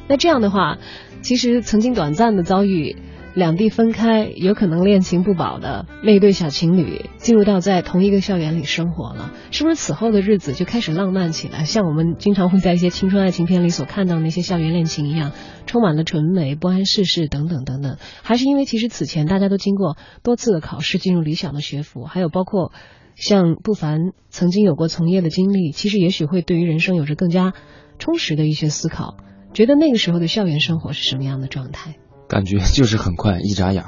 [0.08, 0.78] 那这样的话，
[1.22, 2.96] 其实曾经短暂的遭遇
[3.34, 11.64] 两地分开，有可能恋情不保的那一对小情侣，进入到在同一个校园里生活了，是不是此后的日子就开始浪漫起来？
[11.64, 15.32] 像我们经常会在一些青春爱情片里所看到那些校园恋情一样，
[15.66, 17.98] 充满了纯美、不谙世事等等等等。
[18.22, 22.72] 还是因为其实此前大家都经过多次的考试，进入理想的学府，还有包括。
[23.16, 27.52] 像不凡曾经有过从业的经历，其实也许会对于人生有着更加
[27.98, 29.18] 充实的一些思考。
[29.52, 31.96] 觉得那个时候的校园生活是什么样的状态？
[32.30, 33.84] 感觉 就是很快，一眨眼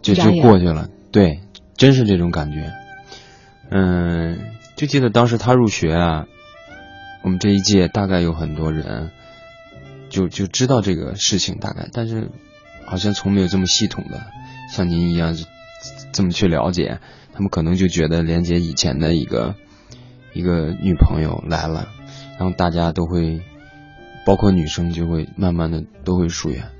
[0.00, 0.88] 就就过去了。
[1.12, 1.40] 对，
[1.76, 2.72] 真是这种感觉。
[3.70, 4.38] 嗯，
[4.76, 6.26] 就记得当时他入学啊，
[7.22, 9.10] 我们这一届大概有很多人
[10.08, 12.30] 就就知道这个事情大概，但是
[12.86, 14.22] 好像从没有这么系统的
[14.72, 15.36] 像您一样
[16.12, 16.98] 这么去了解。
[17.34, 19.56] 他们可能就觉得莲姐以前的一个
[20.32, 21.88] 一个女朋友来了，
[22.38, 23.42] 然后大家都会，
[24.24, 26.70] 包括女生就会慢慢的都会疏远。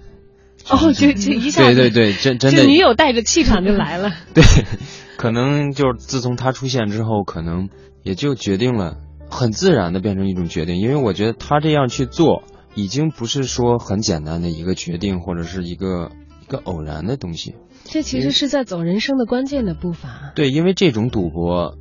[0.69, 4.13] 哦， 就就一下，对对对，真真的，女友带着气场就来了。
[4.35, 4.43] 对，
[5.17, 7.69] 可能就是自从他出现之后，可能
[8.03, 8.99] 也就决定了，
[9.31, 10.77] 很自然的变成一种决定。
[10.77, 12.43] 因为我觉得他这样去做，
[12.75, 16.11] 已经不是说很简单的一个决定，或者是一个
[16.43, 17.55] 一个偶然的东西。
[17.85, 20.33] 这其实是在走人生的关键的步伐。
[20.35, 21.77] 对，因为这种赌博，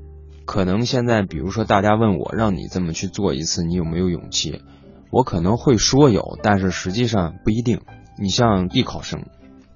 [0.46, 4.62] 可能现在比如说大家问我让你这么去做一次，你有没有勇气？
[5.12, 7.80] 我可能会说有，但是实际上不一定。
[8.18, 9.26] 你像艺考生，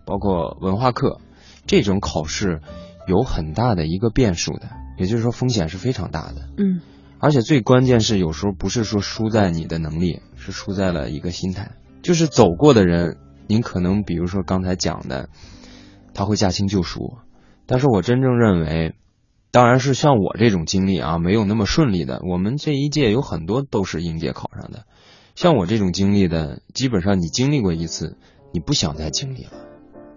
[0.06, 1.20] 包括文化课
[1.66, 2.62] 这种考试，
[3.08, 6.50] 有很大的一个变数的，也就是说风险是非常大的。
[6.58, 6.82] 嗯。
[7.20, 11.72] 而且最关键是，有时候不是说输在你的能力，是输在了一个心态。
[12.02, 15.30] 就是走过的人，您可能比如说刚才讲的。
[16.12, 17.20] 他会驾轻就熟，
[17.66, 18.96] 但是我真正认为，
[19.52, 22.20] 当然是像我这种经历啊，没有那么顺利的。
[22.28, 24.86] 我们这一届有很多都是应届考上的，
[25.40, 28.18] 像我这种经历的，基本上你经历过一次，
[28.52, 29.52] 你不想再经历了，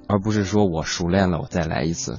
[0.09, 2.19] 而不是说我熟练了我再来一次，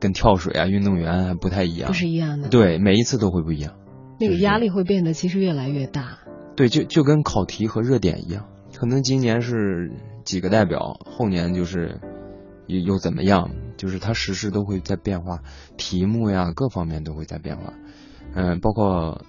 [0.00, 2.48] 跟跳水啊运动员还不太一样，不是一样的。
[2.48, 3.74] 对，每一次都会不一样，
[4.18, 6.20] 那个压力会变得其实越来越大。
[6.56, 9.92] 对，就就跟考题和热点一样，可能今年是
[10.24, 12.00] 几个代表，后年就是。
[12.66, 13.50] 又又怎么样？
[13.76, 15.42] 就是它时时都会在变化，
[15.76, 17.74] 题目呀各方面都会在变化，
[18.34, 19.22] 嗯，包括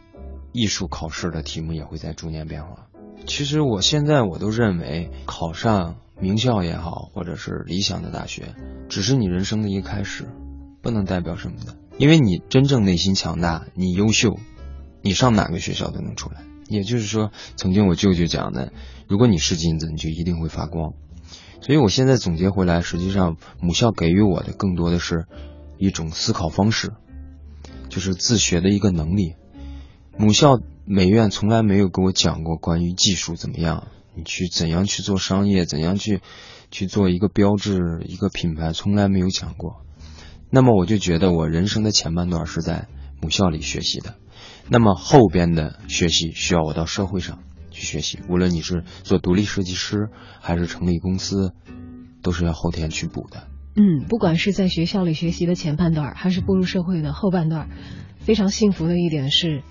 [0.52, 2.89] 艺术考试的题目也会在逐年变化。
[3.30, 8.56] 其实我现在我都认为，考上名校也好，或者是理想的大学，
[8.90, 10.28] 只是你人生的一个开始，
[10.82, 11.76] 不能代表什么的。
[12.00, 14.40] 因为你真正内心强大，你优秀，
[15.04, 16.42] 你上哪个学校都能出来。
[16.70, 18.74] 也就是说，曾经我舅舅讲的，
[19.08, 20.94] 如果你是金子，你就一定会发光。
[21.62, 25.28] 所以，我现在总结回来，实际上母校给予我的更多的是
[25.78, 26.94] 一种思考方式，
[27.90, 29.36] 就是自学的一个能力。
[30.18, 30.60] 母校
[30.92, 36.22] 美院从来没有给我讲过关于技术怎么样，你去怎样去做商业，怎样去
[36.72, 39.86] 去做一个标志、一个品牌，从来没有讲过。
[40.50, 42.88] 那么，我就觉得我人生的前半段是在
[43.22, 44.16] 母校里学习的，
[44.68, 47.38] 那么后边的学习需要我到社会上。
[47.70, 50.10] 去学习，无论你是做独立设计师
[50.42, 51.54] 还是成立公司，
[52.24, 53.48] 都是要后天去补的。
[53.76, 57.70] 嗯，不管是在学校里学习的前半段，还是步入社会的后半段，
[58.18, 59.62] 非常幸福的一点是，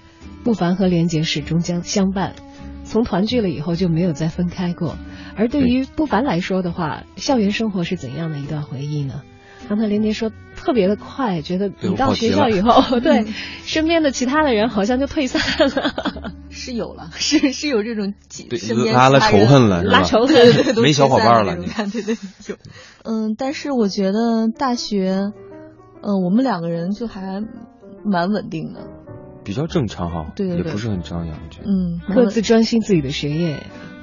[0.44, 2.34] 不凡和连杰始终将相伴。
[2.84, 4.96] 从团聚了以后就没有再分开过。
[5.36, 9.22] 而对于不凡来说的话，校园生活是怎样的一段回忆呢？
[9.68, 13.26] 刚才连杰说特别的快，觉得你到学校以后， 对
[13.64, 16.32] 身边的其他的人好像就退散了。
[16.48, 21.56] 是有了， 是是有这种身边拉了仇恨了，拉仇恨，对对，没小伙伴了。
[21.56, 22.16] 你看，对对
[22.48, 22.56] 有。
[23.04, 25.32] 嗯，但是我觉得大学，
[26.02, 27.42] 嗯，我们两个人就还
[28.02, 28.80] 蛮稳定的。
[29.48, 31.70] 比较正常哈，对，也不是很张扬，我觉得。
[31.70, 33.62] 嗯，各自专心自己的学业，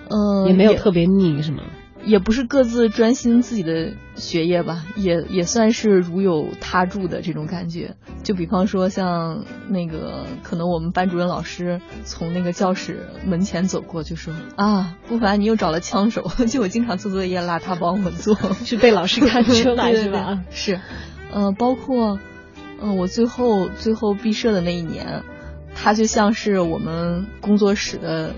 [0.09, 1.61] 嗯，也没有特别腻，是吗？
[2.03, 7.95] 也不是各自专心自己的学业吧，也也算是如有他助的这种感觉。
[8.23, 18.35] 就比方说，像那个，可能我们班主任老师从那个教室门前走过，就说啊，不凡你又找了枪手， 就我经常做作业拉他帮我做，
[18.65, 20.41] 是被老师看出来 是吧？
[20.49, 20.79] 是，
[21.31, 22.19] 嗯，包括，
[22.81, 25.21] 嗯，我最后最后毕设的那一年。
[25.75, 28.33] 他就像是我们工作室的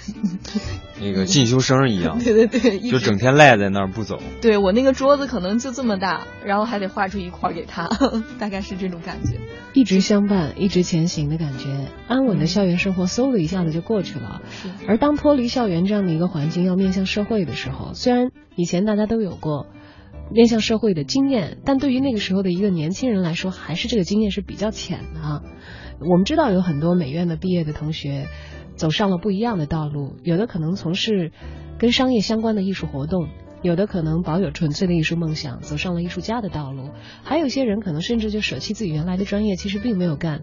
[1.00, 4.18] 那个进修生一样，对 对对，就整天赖在那儿不走。
[4.40, 7.88] 对我那个桌子可能就这么大，然后还得画出一块给他，
[8.40, 9.38] 大概是这种感觉。
[9.72, 11.68] 一直相伴，一直前行的感觉，
[12.08, 14.42] 安稳的校园生活嗖的一下子就过去了。
[14.88, 19.66] 而当脱离校园这样的一个环境，要面向社会的时候，虽然以前大家都有过
[20.32, 25.42] 面向社会的经验，但对于那个时候的一个年轻人来说，还是这个经验是比较浅的。
[26.00, 28.26] 我们知道有很多美院的毕业的同学
[28.74, 31.32] 走上了不一样的道路，有的可能从事
[31.78, 33.28] 跟商业相关的艺术活动，
[33.60, 36.90] 有的可能保有纯粹的艺术梦想，走上了艺术家的道路，
[37.22, 40.42] 还有一些人可能甚至就舍弃自己原来的专业，其实并没有干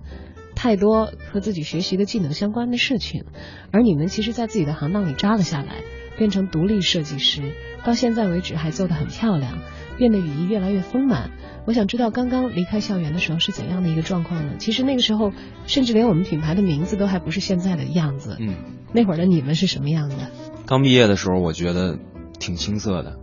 [0.58, 3.26] 太多和自己学习的技能相关的事情。
[3.72, 5.84] 而你们其实，在自己的行当里扎了下来，
[6.18, 7.53] 变成独立设计师，
[7.86, 9.60] 到现在为止还做得很漂亮，
[9.99, 11.30] 变得羽翼越来越丰满。
[11.68, 14.53] 我想知道刚刚离开校园的时候是怎样的一个状况呢？
[14.58, 15.32] 其实那个时候，
[15.68, 18.36] 甚至连我们品牌的名字都还不是现在的样子。
[18.39, 18.55] 嗯，
[18.93, 20.32] 那会儿的你们是什么样的？
[20.66, 21.99] 刚毕业的时候，我觉得
[22.39, 23.20] 挺青涩的，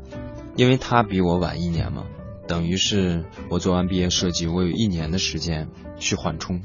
[0.56, 2.04] 因为他比我晚一年嘛，
[2.46, 5.68] 等于是我做完毕业设计，我有一年的时间
[5.98, 6.62] 去缓冲，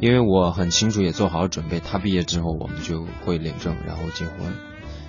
[0.00, 4.52] 因为我很清楚也做好了准备，他毕业之后我们就会领证，然后结婚，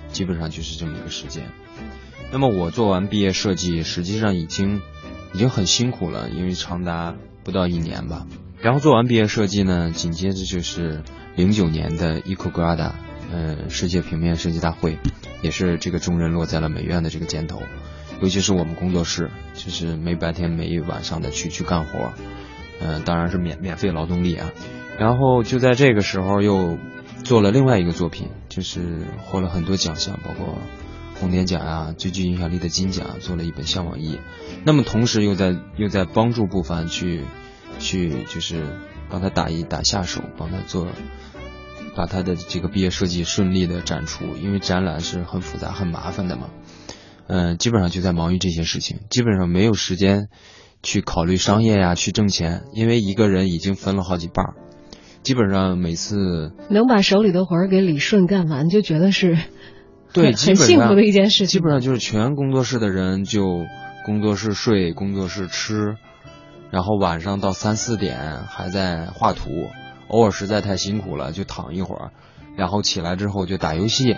[0.08, 1.44] 基本上就是这么一个时间。
[2.32, 4.80] 那么我做完毕业设计，实际上已经。
[5.32, 7.14] 已经很辛苦了，因为长达
[7.44, 8.26] 不到一年吧。
[8.60, 11.04] 然后做完毕业设计呢，紧接着就是
[11.36, 12.90] 零九年的 EcoGrada，
[13.30, 14.98] 呃，世界平面设计大会，
[15.40, 17.62] 也是这个重任落在了美院的这个肩头，
[18.20, 22.12] 尤其是我们工作室，就是没白天没晚上的去去干活，
[22.80, 24.50] 嗯，当然是免免费劳动力啊。
[24.98, 26.78] 然后就在这个时候又
[27.24, 30.58] 做了另外一个作品，就是获了很多奖项，包括。
[31.16, 34.18] 红点奖啊，最具影响力的金奖，做了一本向往一。
[34.64, 37.24] 那么同时又在又在帮助不凡去
[37.78, 38.78] 去就是
[39.10, 40.88] 帮他打一打下手，帮他做
[41.94, 44.34] 把他的这个毕业设计顺利的展出。
[44.42, 46.48] 因为展览是很复杂很麻烦的嘛，
[47.26, 50.30] 嗯，基本上就在忙于这些事情，基本上没有时间
[50.82, 52.62] 去考虑商业呀，去挣钱。
[52.72, 54.54] 因为一个人已经分了好几半儿，
[55.22, 59.38] 基本上每次能把手里的活儿给理顺干完，就觉得是。
[60.12, 61.60] 对，很幸福的一件事情。
[61.60, 63.64] 基本上就是全工作室的人就
[64.04, 65.94] 工作室睡，工作室吃，
[66.72, 69.50] 然后晚上到三四点还在画图，
[70.08, 72.10] 偶尔实在太辛苦了就躺一会儿，
[72.56, 74.16] 然后起来之后就打游戏，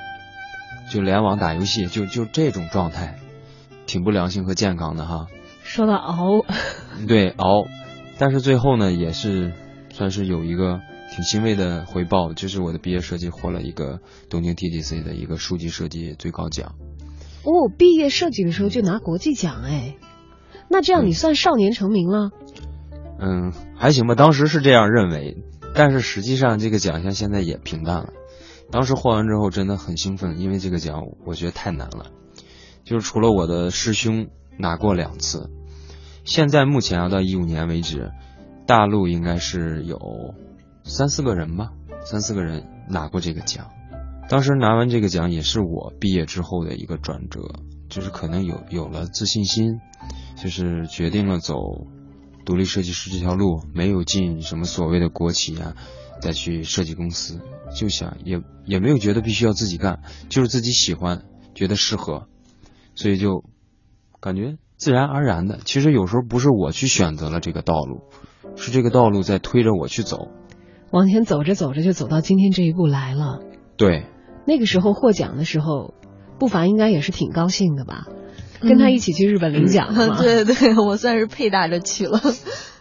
[0.90, 3.18] 就联网打游戏，就就这种状态，
[3.84, 5.26] 挺不良性和健康的哈。
[5.72, 6.44] 说到熬，
[7.08, 7.66] 对熬，
[8.18, 9.52] 但是最后呢也是
[9.90, 10.80] 算是有一个。
[11.14, 14.00] 挺欣慰的回报，就是我的毕业设计获了一个
[14.30, 16.74] 东京 TDC 的一个书籍设计最高奖。
[17.44, 19.96] 哦，毕业设计的时候就拿国际奖哎，
[20.70, 22.30] 那这样你算少年成名了？
[23.20, 25.36] 嗯，还行吧，当时是这样认为，
[25.74, 28.08] 但是实际上这个奖项现在也平淡了。
[28.70, 32.06] 当时获完之后真的很兴奋，因为这个奖我觉得太难了，
[32.84, 35.50] 就是除了我的师兄拿过两次，
[36.24, 38.12] 现在目前要到一五年为止，
[38.66, 40.34] 大陆应该是有。
[40.84, 41.70] 三四个人吧，
[42.04, 43.70] 三四个人拿过这个奖。
[44.28, 47.40] 当时拿完这个奖，也是我毕业之后的一个转折，
[47.88, 49.78] 就是可能有有了自信心，
[50.36, 51.54] 就是决定了走
[52.44, 55.76] 独立设计师这条路，没有进什么所谓的国企啊，
[56.20, 57.40] 再去设计公司，
[57.76, 62.26] 就想也也没有觉得必须要自己干，就是自己喜欢，觉得适合，
[62.96, 63.44] 所以就
[64.20, 65.61] 感觉自然而然的。
[65.64, 68.01] 其实有时候不是我去选择了这个道路，
[68.57, 70.26] 是这个道路在推着我去走。
[70.91, 73.39] 往前走着走着就走到今天这一步来了。
[73.76, 74.07] 对，
[74.45, 75.95] 那个时候获奖的时候，
[76.41, 78.09] 步伐应该也是挺高兴的吧？
[78.61, 79.95] 跟他一起去日本领奖。
[80.18, 82.20] 对对，我算是配搭着去了。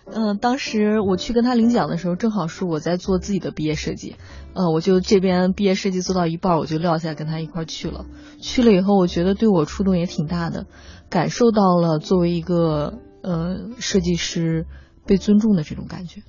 [0.06, 4.16] 嗯，当时我去跟他领奖的时候，正好是我在做自己的毕业设计。
[4.54, 8.06] 呃，我就这边毕业设计做到一半，我就撂下跟他一块去了。
[8.42, 10.66] 去了以后，我觉得对我触动也挺大的，
[11.10, 14.66] 感受到了作为一个呃设计师
[15.06, 16.22] 被尊重的这种感觉。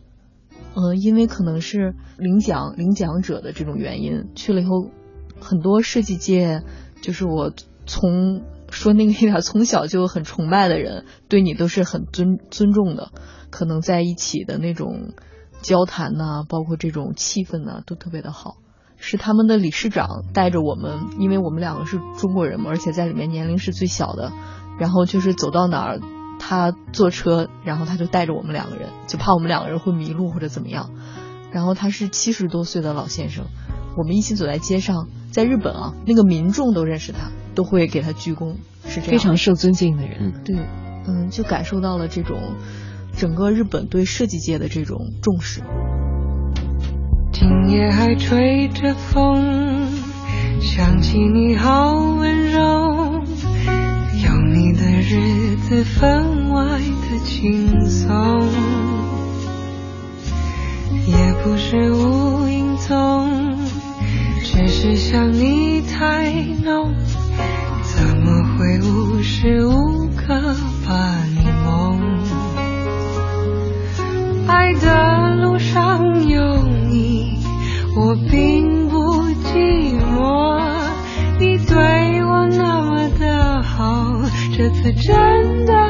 [0.75, 4.91] 嗯，因为可能是领奖领奖者的这种原因，去了以后，
[5.41, 6.63] 很多设计界
[7.01, 7.53] 就是我
[7.85, 13.11] 从说那个一点，从小就很崇拜的人，对你都是很尊尊重的。
[13.53, 15.13] 可能在一起的那种
[15.61, 18.57] 交谈呐，包括这种气氛呐，都特别的好。
[18.97, 24.33] 是他们的理事长带着我们，因为我们两个是中国人嘛，而且在里面年龄是最小的。
[24.79, 26.01] 然后就是走到哪儿，
[26.39, 30.91] 他坐车，然后他就带着我们两个人，就怕我们两个人会迷路或者怎么样。
[31.51, 33.45] 然后他是七十多岁的老先生，
[33.99, 40.43] 我们一起走在街上，在日本啊，那个民众都认识他，都会给他鞠躬，是这样，非常受尊敬的人。
[40.45, 40.57] 对，
[41.07, 42.39] 嗯，就感受到了这种。
[43.17, 45.63] 整个日本对设计界的这种重视。
[47.33, 49.89] 今夜还吹着风，
[50.61, 53.23] 想起你好温柔，
[54.25, 58.41] 有你的日子分外的轻松，
[61.07, 63.57] 也不是无影踪，
[64.45, 66.31] 只是想你太
[66.65, 66.95] 浓，
[67.83, 70.55] 怎么会无时无刻
[70.87, 71.17] 把
[85.01, 85.82] 真的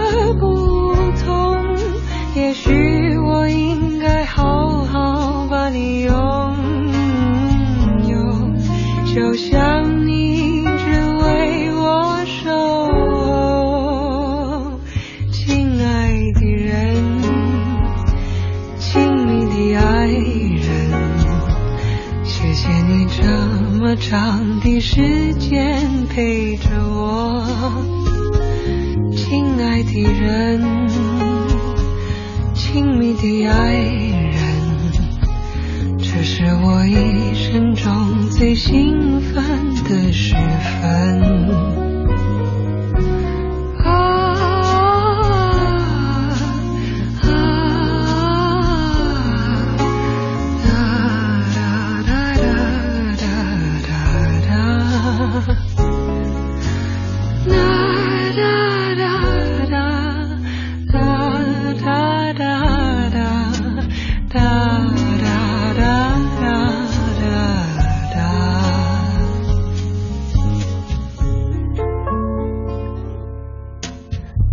[29.93, 30.88] 的人，
[32.55, 34.32] 亲密的爱人，
[35.99, 39.11] 这是我一生中最兴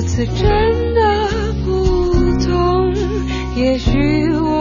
[0.00, 1.28] 这次真的
[1.64, 2.14] 不
[2.46, 2.94] 同。
[3.56, 4.57] 也许我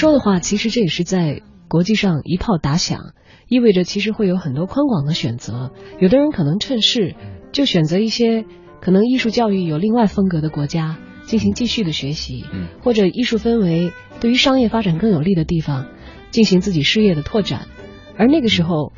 [0.00, 3.12] 说的话，其实这也是在国际上一炮打响，
[3.48, 5.72] 意味着其实会有很多宽广的选择。
[6.00, 7.14] 有的人可能趁势
[7.52, 8.46] 就选择一些
[8.80, 12.46] 可能艺术教育有另外风格的国家进行继续的学习，
[12.82, 13.92] 或者艺术氛围
[14.22, 15.88] 对于商业发展更有利的地方
[16.30, 17.66] 进行自己事业的拓展。
[18.16, 18.94] 而那个时候，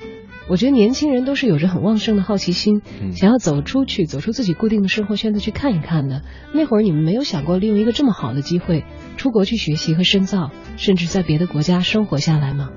[0.49, 6.23] 我觉得年轻人都是有着很旺盛的好奇心，嗯想要走出去，走出自己固定的生活圈子去看一看的。
[6.53, 8.85] 那会儿你们没有想过利用一个这么好的机会
[9.17, 12.71] 出国去学习和深造，甚至在别的国家生活下来吗？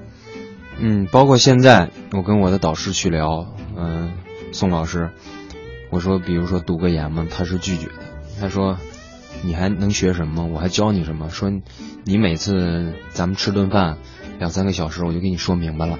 [0.80, 4.14] 嗯，包括现在我跟我的导师去聊，嗯、
[4.52, 5.10] 宋老师，
[5.90, 7.94] 我说比如说读个研嘛，他是拒绝的，
[8.40, 8.78] 他说
[9.44, 10.48] 你还能学什么？
[10.48, 11.30] 我还教你什么？
[11.30, 11.52] 说
[12.04, 13.98] 你每次咱们吃顿饭
[14.38, 15.98] 两三个小时，我就给你说明白了。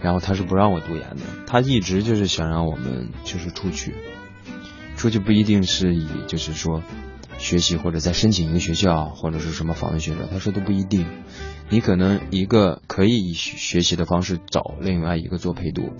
[0.00, 3.94] 然后他是不让我读研的，他一直就是想让我们就是出去，
[4.96, 6.82] 出去不一定是以就是说
[7.38, 11.06] 学习或者再申请一个学校或者是什么访问学者，他说都不一定，
[11.68, 15.90] 你可能一个可以以学学习的方式找另外一个做陪读，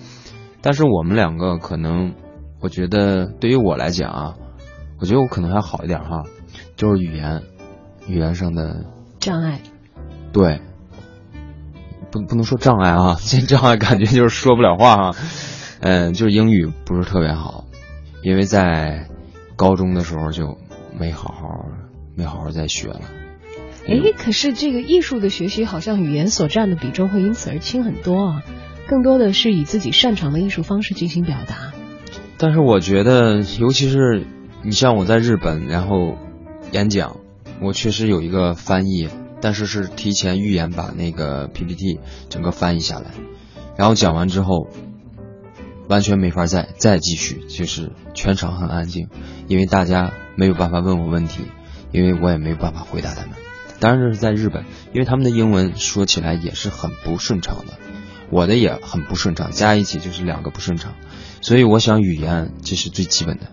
[0.63, 2.15] 但是我们两个可能，
[2.61, 4.35] 我觉得对于我来讲啊，
[5.01, 6.23] 我觉得我可能还好一点哈，
[6.77, 7.43] 就是语言，
[8.09, 8.87] 语言上的
[9.19, 9.61] 障碍，
[10.33, 10.61] 对，
[12.17, 15.17] 不不能说障碍啊， 这障碍感觉就是说不了话啊，
[15.81, 17.65] 嗯，就是英语不是特别好，
[18.23, 19.09] 因为在
[19.57, 20.59] 高中的时候就
[20.99, 21.67] 没好好
[22.17, 23.01] 没好好再学了。
[23.89, 28.43] 哎，可是这个艺术的学习好像语言所占的比重会因此而轻很多啊，
[28.89, 31.73] 更多的是以自己擅长的艺术方式进行表达。
[32.39, 34.27] 但是我觉得，尤其是
[34.63, 36.17] 你像我在日本，然后
[36.73, 37.17] 演讲，
[37.63, 39.09] 我确实有一个翻译，
[39.41, 43.13] 但是是提前预演把那个 PPT 整个翻译下来，
[43.77, 44.69] 然后讲完之后，
[45.89, 49.09] 完全没法再再继续，就是全场很安静，
[49.47, 51.43] 因为大家没有办法问我问题，
[51.93, 53.31] 因为我也没有办法回答他们。
[53.79, 57.75] 当然这是在日本，因为他们的英文说起来也是很不顺畅的，
[58.31, 60.95] 我的也很不顺畅，加一起就是两个不顺畅。
[61.43, 63.49] 所以我想语言这是最基本的，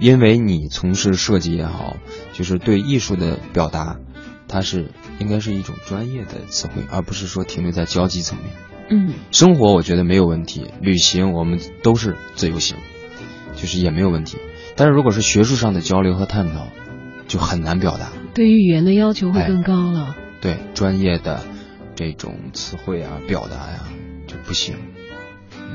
[0.00, 1.96] 因为你从事设计也好，
[2.32, 3.98] 就是对艺术的表达，
[4.52, 8.50] 它是应该是一种专业的词汇，而不是说停留在交际层面。
[8.90, 12.76] 嗯，生活我觉得没有问题，旅行我们都是自由行，
[13.56, 14.36] 就是也没有问题。
[14.76, 16.66] 但是如果是学术上的交流和探讨，
[17.28, 18.12] 就很难表达。
[18.34, 20.14] 对于语言的要求会更高了。
[20.42, 21.40] 对专业的
[21.94, 23.84] 这种词汇啊、表达呀、
[24.26, 24.76] 就不行。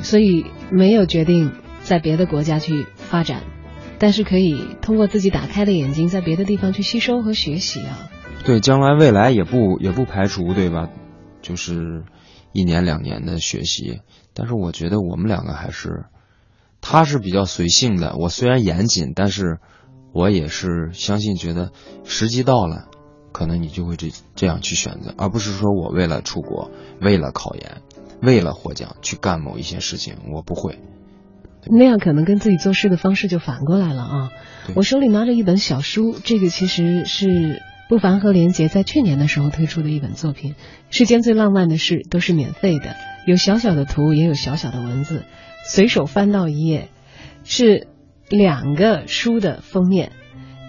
[0.04, 1.52] 所以没有决定
[1.82, 3.42] 在别的国家去发展，
[3.98, 8.10] 但是可以通过自己打开的眼睛，在别的地方去吸收和学习啊。
[8.46, 10.90] 对，将来未来也不也不排除，对吧？
[11.42, 12.04] 就是
[12.54, 14.02] 一年两年的学习，
[14.34, 16.06] 但是我觉得我们两个还是，
[16.82, 19.60] 他是比较随性的，我虽然严谨，但是
[20.14, 21.72] 我也是相信，觉得
[22.06, 22.88] 时机到了，
[23.34, 26.72] 可能你就会这这样去选择，而不是说我为了出国，
[27.02, 27.82] 为了考研，
[28.22, 30.80] 为了获奖去干某一些事情，我不会。
[31.70, 34.32] 那样可能跟自己做事的方式就反过来了啊！
[34.74, 40.54] 我手里拿着一本小书，这个其实是不凡和连杰在去年的时候推出的一本作品，
[40.90, 42.86] 《世间最浪漫的事都是免费的》，
[43.26, 45.24] 有小小的图，也有小小的文字。
[45.66, 46.90] 随手翻到一页，
[47.44, 47.88] 是
[48.30, 50.12] 两个书的封面，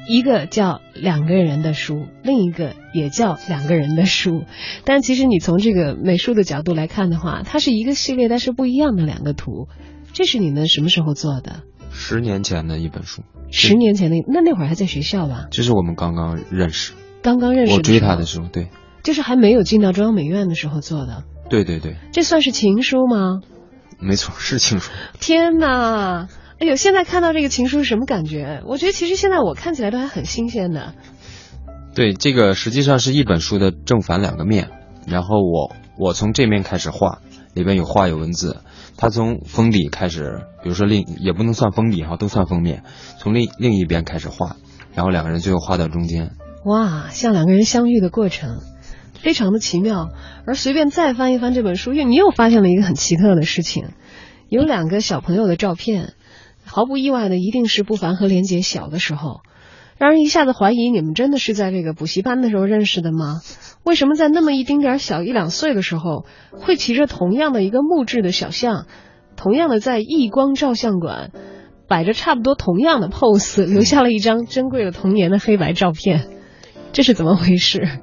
[0.08, 4.44] 一个叫两个人的书，另一个也叫两个人的书。
[4.84, 9.68] 但其实你从这个美术的角度来看的话，它是一个系列，但是不一样的两个图。
[10.12, 11.62] 这是你们什么时候做的？
[11.90, 13.22] 十年前的一本书。
[13.50, 15.46] 十年前的那那会儿还在学校吧？
[15.50, 16.92] 这是我们刚刚认识。
[17.22, 17.72] 刚刚认识。
[17.74, 18.68] 我追他的时候，对。
[19.02, 21.24] 就是还没有进到中央美院的时候做的。
[21.48, 21.96] 对对对。
[22.12, 23.40] 这算是情书吗？
[23.98, 24.90] 没错，是情书。
[25.18, 26.28] 天哪！
[26.58, 28.62] 哎呦，现在看到这个情书是什么感觉？
[28.66, 30.94] 我觉得其实现在我看起来都还很新鲜的。
[31.94, 34.70] 对，这个实际上是一本书的正反两个面，
[35.06, 37.20] 然后我我从这面开始画，
[37.54, 38.58] 里边有画有文字。
[38.96, 42.82] 他从封底开始，比如说另也不能算封底哈，都算封面。
[43.18, 44.56] 从另另一边开始画，
[44.94, 46.32] 然后两个人最后画到中间。
[46.64, 48.58] 哇，像两个人相遇的过程，
[49.14, 50.10] 非常的奇妙。
[50.46, 53.90] 而随便再翻一翻这本书，又你又发现了一个很奇特的事情，
[54.48, 56.14] 有两个小朋友的照片，
[56.64, 59.40] 毫不意外的一定是不凡和连杰小的时候，
[59.98, 63.40] 让人一下子怀疑你们真的是在这个补习班的时候认识的吗？
[63.84, 68.86] 为什么在那么一丁点儿小一两岁的时候，会骑着同样的一个木质的小象，
[69.36, 71.30] 同样的在异光照相馆
[71.86, 76.28] 摆着差不多同样的 pose，留下了一张珍贵的童年的黑白照片？
[76.92, 78.00] 这是怎么回事？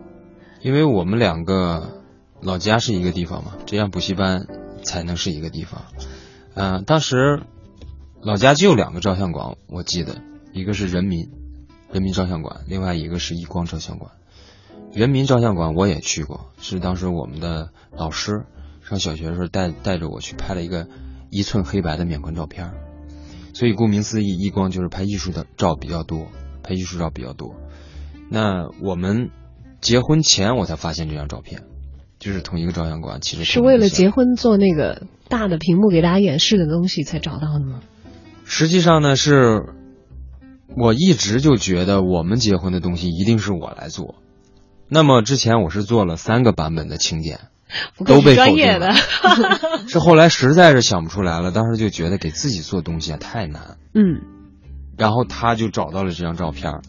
[0.62, 2.02] 因为我们两个
[2.42, 4.48] 老家是一个地方嘛，这样补习班
[4.84, 5.84] 才能是一个地方。
[6.54, 7.44] 嗯、呃，当时
[8.22, 10.22] 老家就有两个照相馆，我记得
[10.54, 11.30] 一个是人民
[11.92, 14.12] 人民照相馆，另外一个是一光照相馆。
[14.94, 18.46] 人民照相馆我也去过，是当时我们的老师
[18.82, 20.88] 上小学的时候带带着我去拍了一个
[21.30, 22.72] 一寸黑白的免冠照片，
[23.54, 26.28] 所以顾名思义，一光就是拍艺术的照比较多，
[26.64, 27.56] 拍艺术照比较多。
[28.30, 29.30] 那我们
[29.82, 31.64] 结婚前我才发现这张照片，
[32.20, 37.82] 就是同一个照相馆，其实是为了结婚做那个大的屏幕给大家演示的东西才找到的吗？
[38.46, 39.64] 实际上呢，是
[40.76, 44.16] 我一直就觉得我们结婚的东西一定是我来做。
[44.88, 47.40] 那么之前我是做了三个版本的请柬，
[48.06, 48.94] 都被否定了。
[49.88, 53.78] 是后来实在是想不出来了，当时就觉得给自己做东西啊太难。
[53.94, 54.22] 嗯，
[54.98, 56.82] 然后他就找到了这张照片，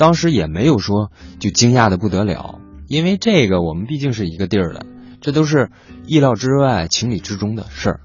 [0.00, 4.86] 当时也没有说就惊讶的不得了，因为这个我们毕竟是一个地儿的，
[5.20, 5.68] 这都是
[6.06, 8.00] 意料之外、情理之中的事儿。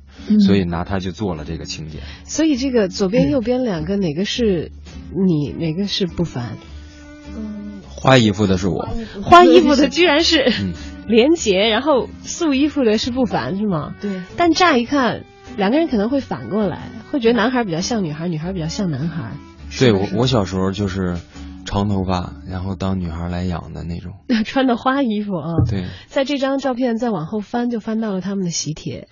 [0.46, 2.00] 所以拿它就做了这个情节。
[2.26, 4.74] 所以这个左边右边两个，哪个是
[5.26, 6.58] 你，哪个是不凡？
[7.38, 8.90] 嗯，花衣服的是我，
[9.24, 10.52] 花衣服的居然是
[11.08, 13.94] 连杰，然后素衣服的是不凡，是吗？
[14.02, 14.22] 对。
[14.36, 15.24] 但乍一看，
[15.56, 19.32] 两个人可能会反过来，会觉得男孩比较像女孩，女孩比较像男孩。
[19.78, 21.18] 对我，我小时候就是
[21.66, 24.14] 长头发，然后当女孩来养的那种。
[24.46, 25.56] 穿的花衣服啊。
[25.70, 25.86] 对。
[26.08, 29.08] 在这张照片再往后翻，就翻到了他们的喜帖。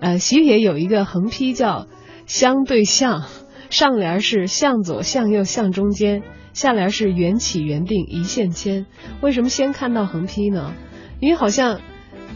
[0.00, 1.86] 呃，喜帖有一个横批叫
[2.26, 3.24] “相对向”，
[3.70, 6.22] 上联是“向左向右向中间”，
[6.54, 8.86] 下联是“缘起缘定一线牵”。
[9.22, 10.72] 为什么先看到横批呢？
[11.20, 11.80] 因为好像“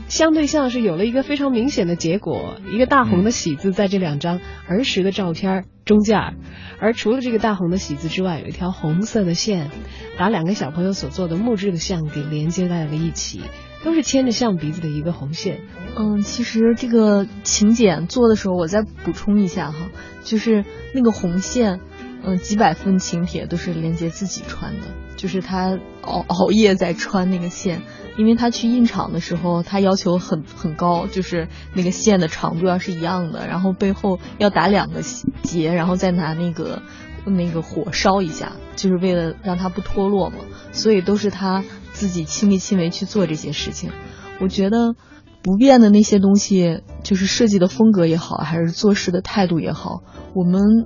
[0.08, 6.36] 相对向”是有了一个非常明显的结果，一个大红的喜字在这两张儿时的照片中间，
[6.78, 9.70] 而除了这个大红的喜字之外，有一条红色的线，
[10.16, 13.40] 把两个小朋友所做的木质的像给连接在了一起。
[13.84, 15.60] 都是牵着象鼻子的一个红线。
[15.96, 19.76] 嗯，其实这个请柬做的时候，我再补充一下哈，
[20.24, 21.78] 就是那个红线，
[22.26, 27.82] 嗯，几百份请帖都是连接自己穿的，就是他熬熬夜在穿那个线，
[28.18, 35.00] 因为他去印厂的时候，他要求很很高，就是那个线的长度要是一样的，然后背后要打两个
[35.42, 36.82] 结，然后再拿那个
[37.24, 40.38] 那个火烧一下，就是为了让它不脱落嘛，
[40.72, 41.64] 所以都是他。
[41.96, 43.90] 自己亲力亲为去做这些事情，
[44.38, 44.94] 我觉得
[45.42, 50.02] 不变的那些东西，就是设计的风格也好，还是做事的态度也好，
[50.34, 50.84] 我们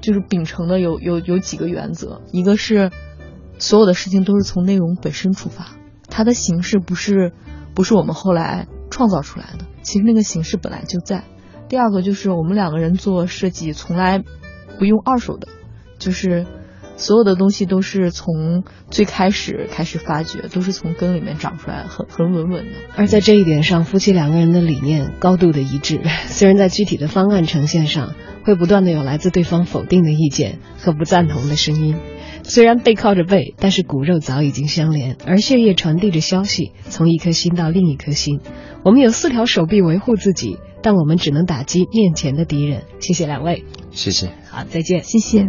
[0.00, 2.90] 就是秉承的有有有几个原则，一个是
[3.58, 5.68] 所有的事情都是从内容本身出发，
[6.08, 7.32] 它的形式不是
[7.74, 11.24] 不是我们后来创造出来的，其实那个形式本来就在。
[11.68, 14.24] 第二个就是我们两个人做设计从来
[14.78, 15.48] 不用二手的，
[15.98, 16.46] 就是。
[16.98, 22.72] 所有的东西都是从最开始开始发掘，都是从根里面长出来，很很稳稳的。
[22.96, 26.00] 而在这一点上，夫妻两个人的理念高度的一致。
[26.26, 31.96] 虽然在具体的方案呈现上，会不断的有来自对方否定的意见和不赞同的声音。
[32.42, 38.40] 虽然背靠着背，但是骨肉早已经相连，而血液传递着消息，从一颗心到另一颗心。
[38.84, 42.84] 我们有四条手臂维护自己，但我们只能打击面前的敌人。
[43.00, 45.46] 谢谢两位，谢谢，好，再见，谢谢。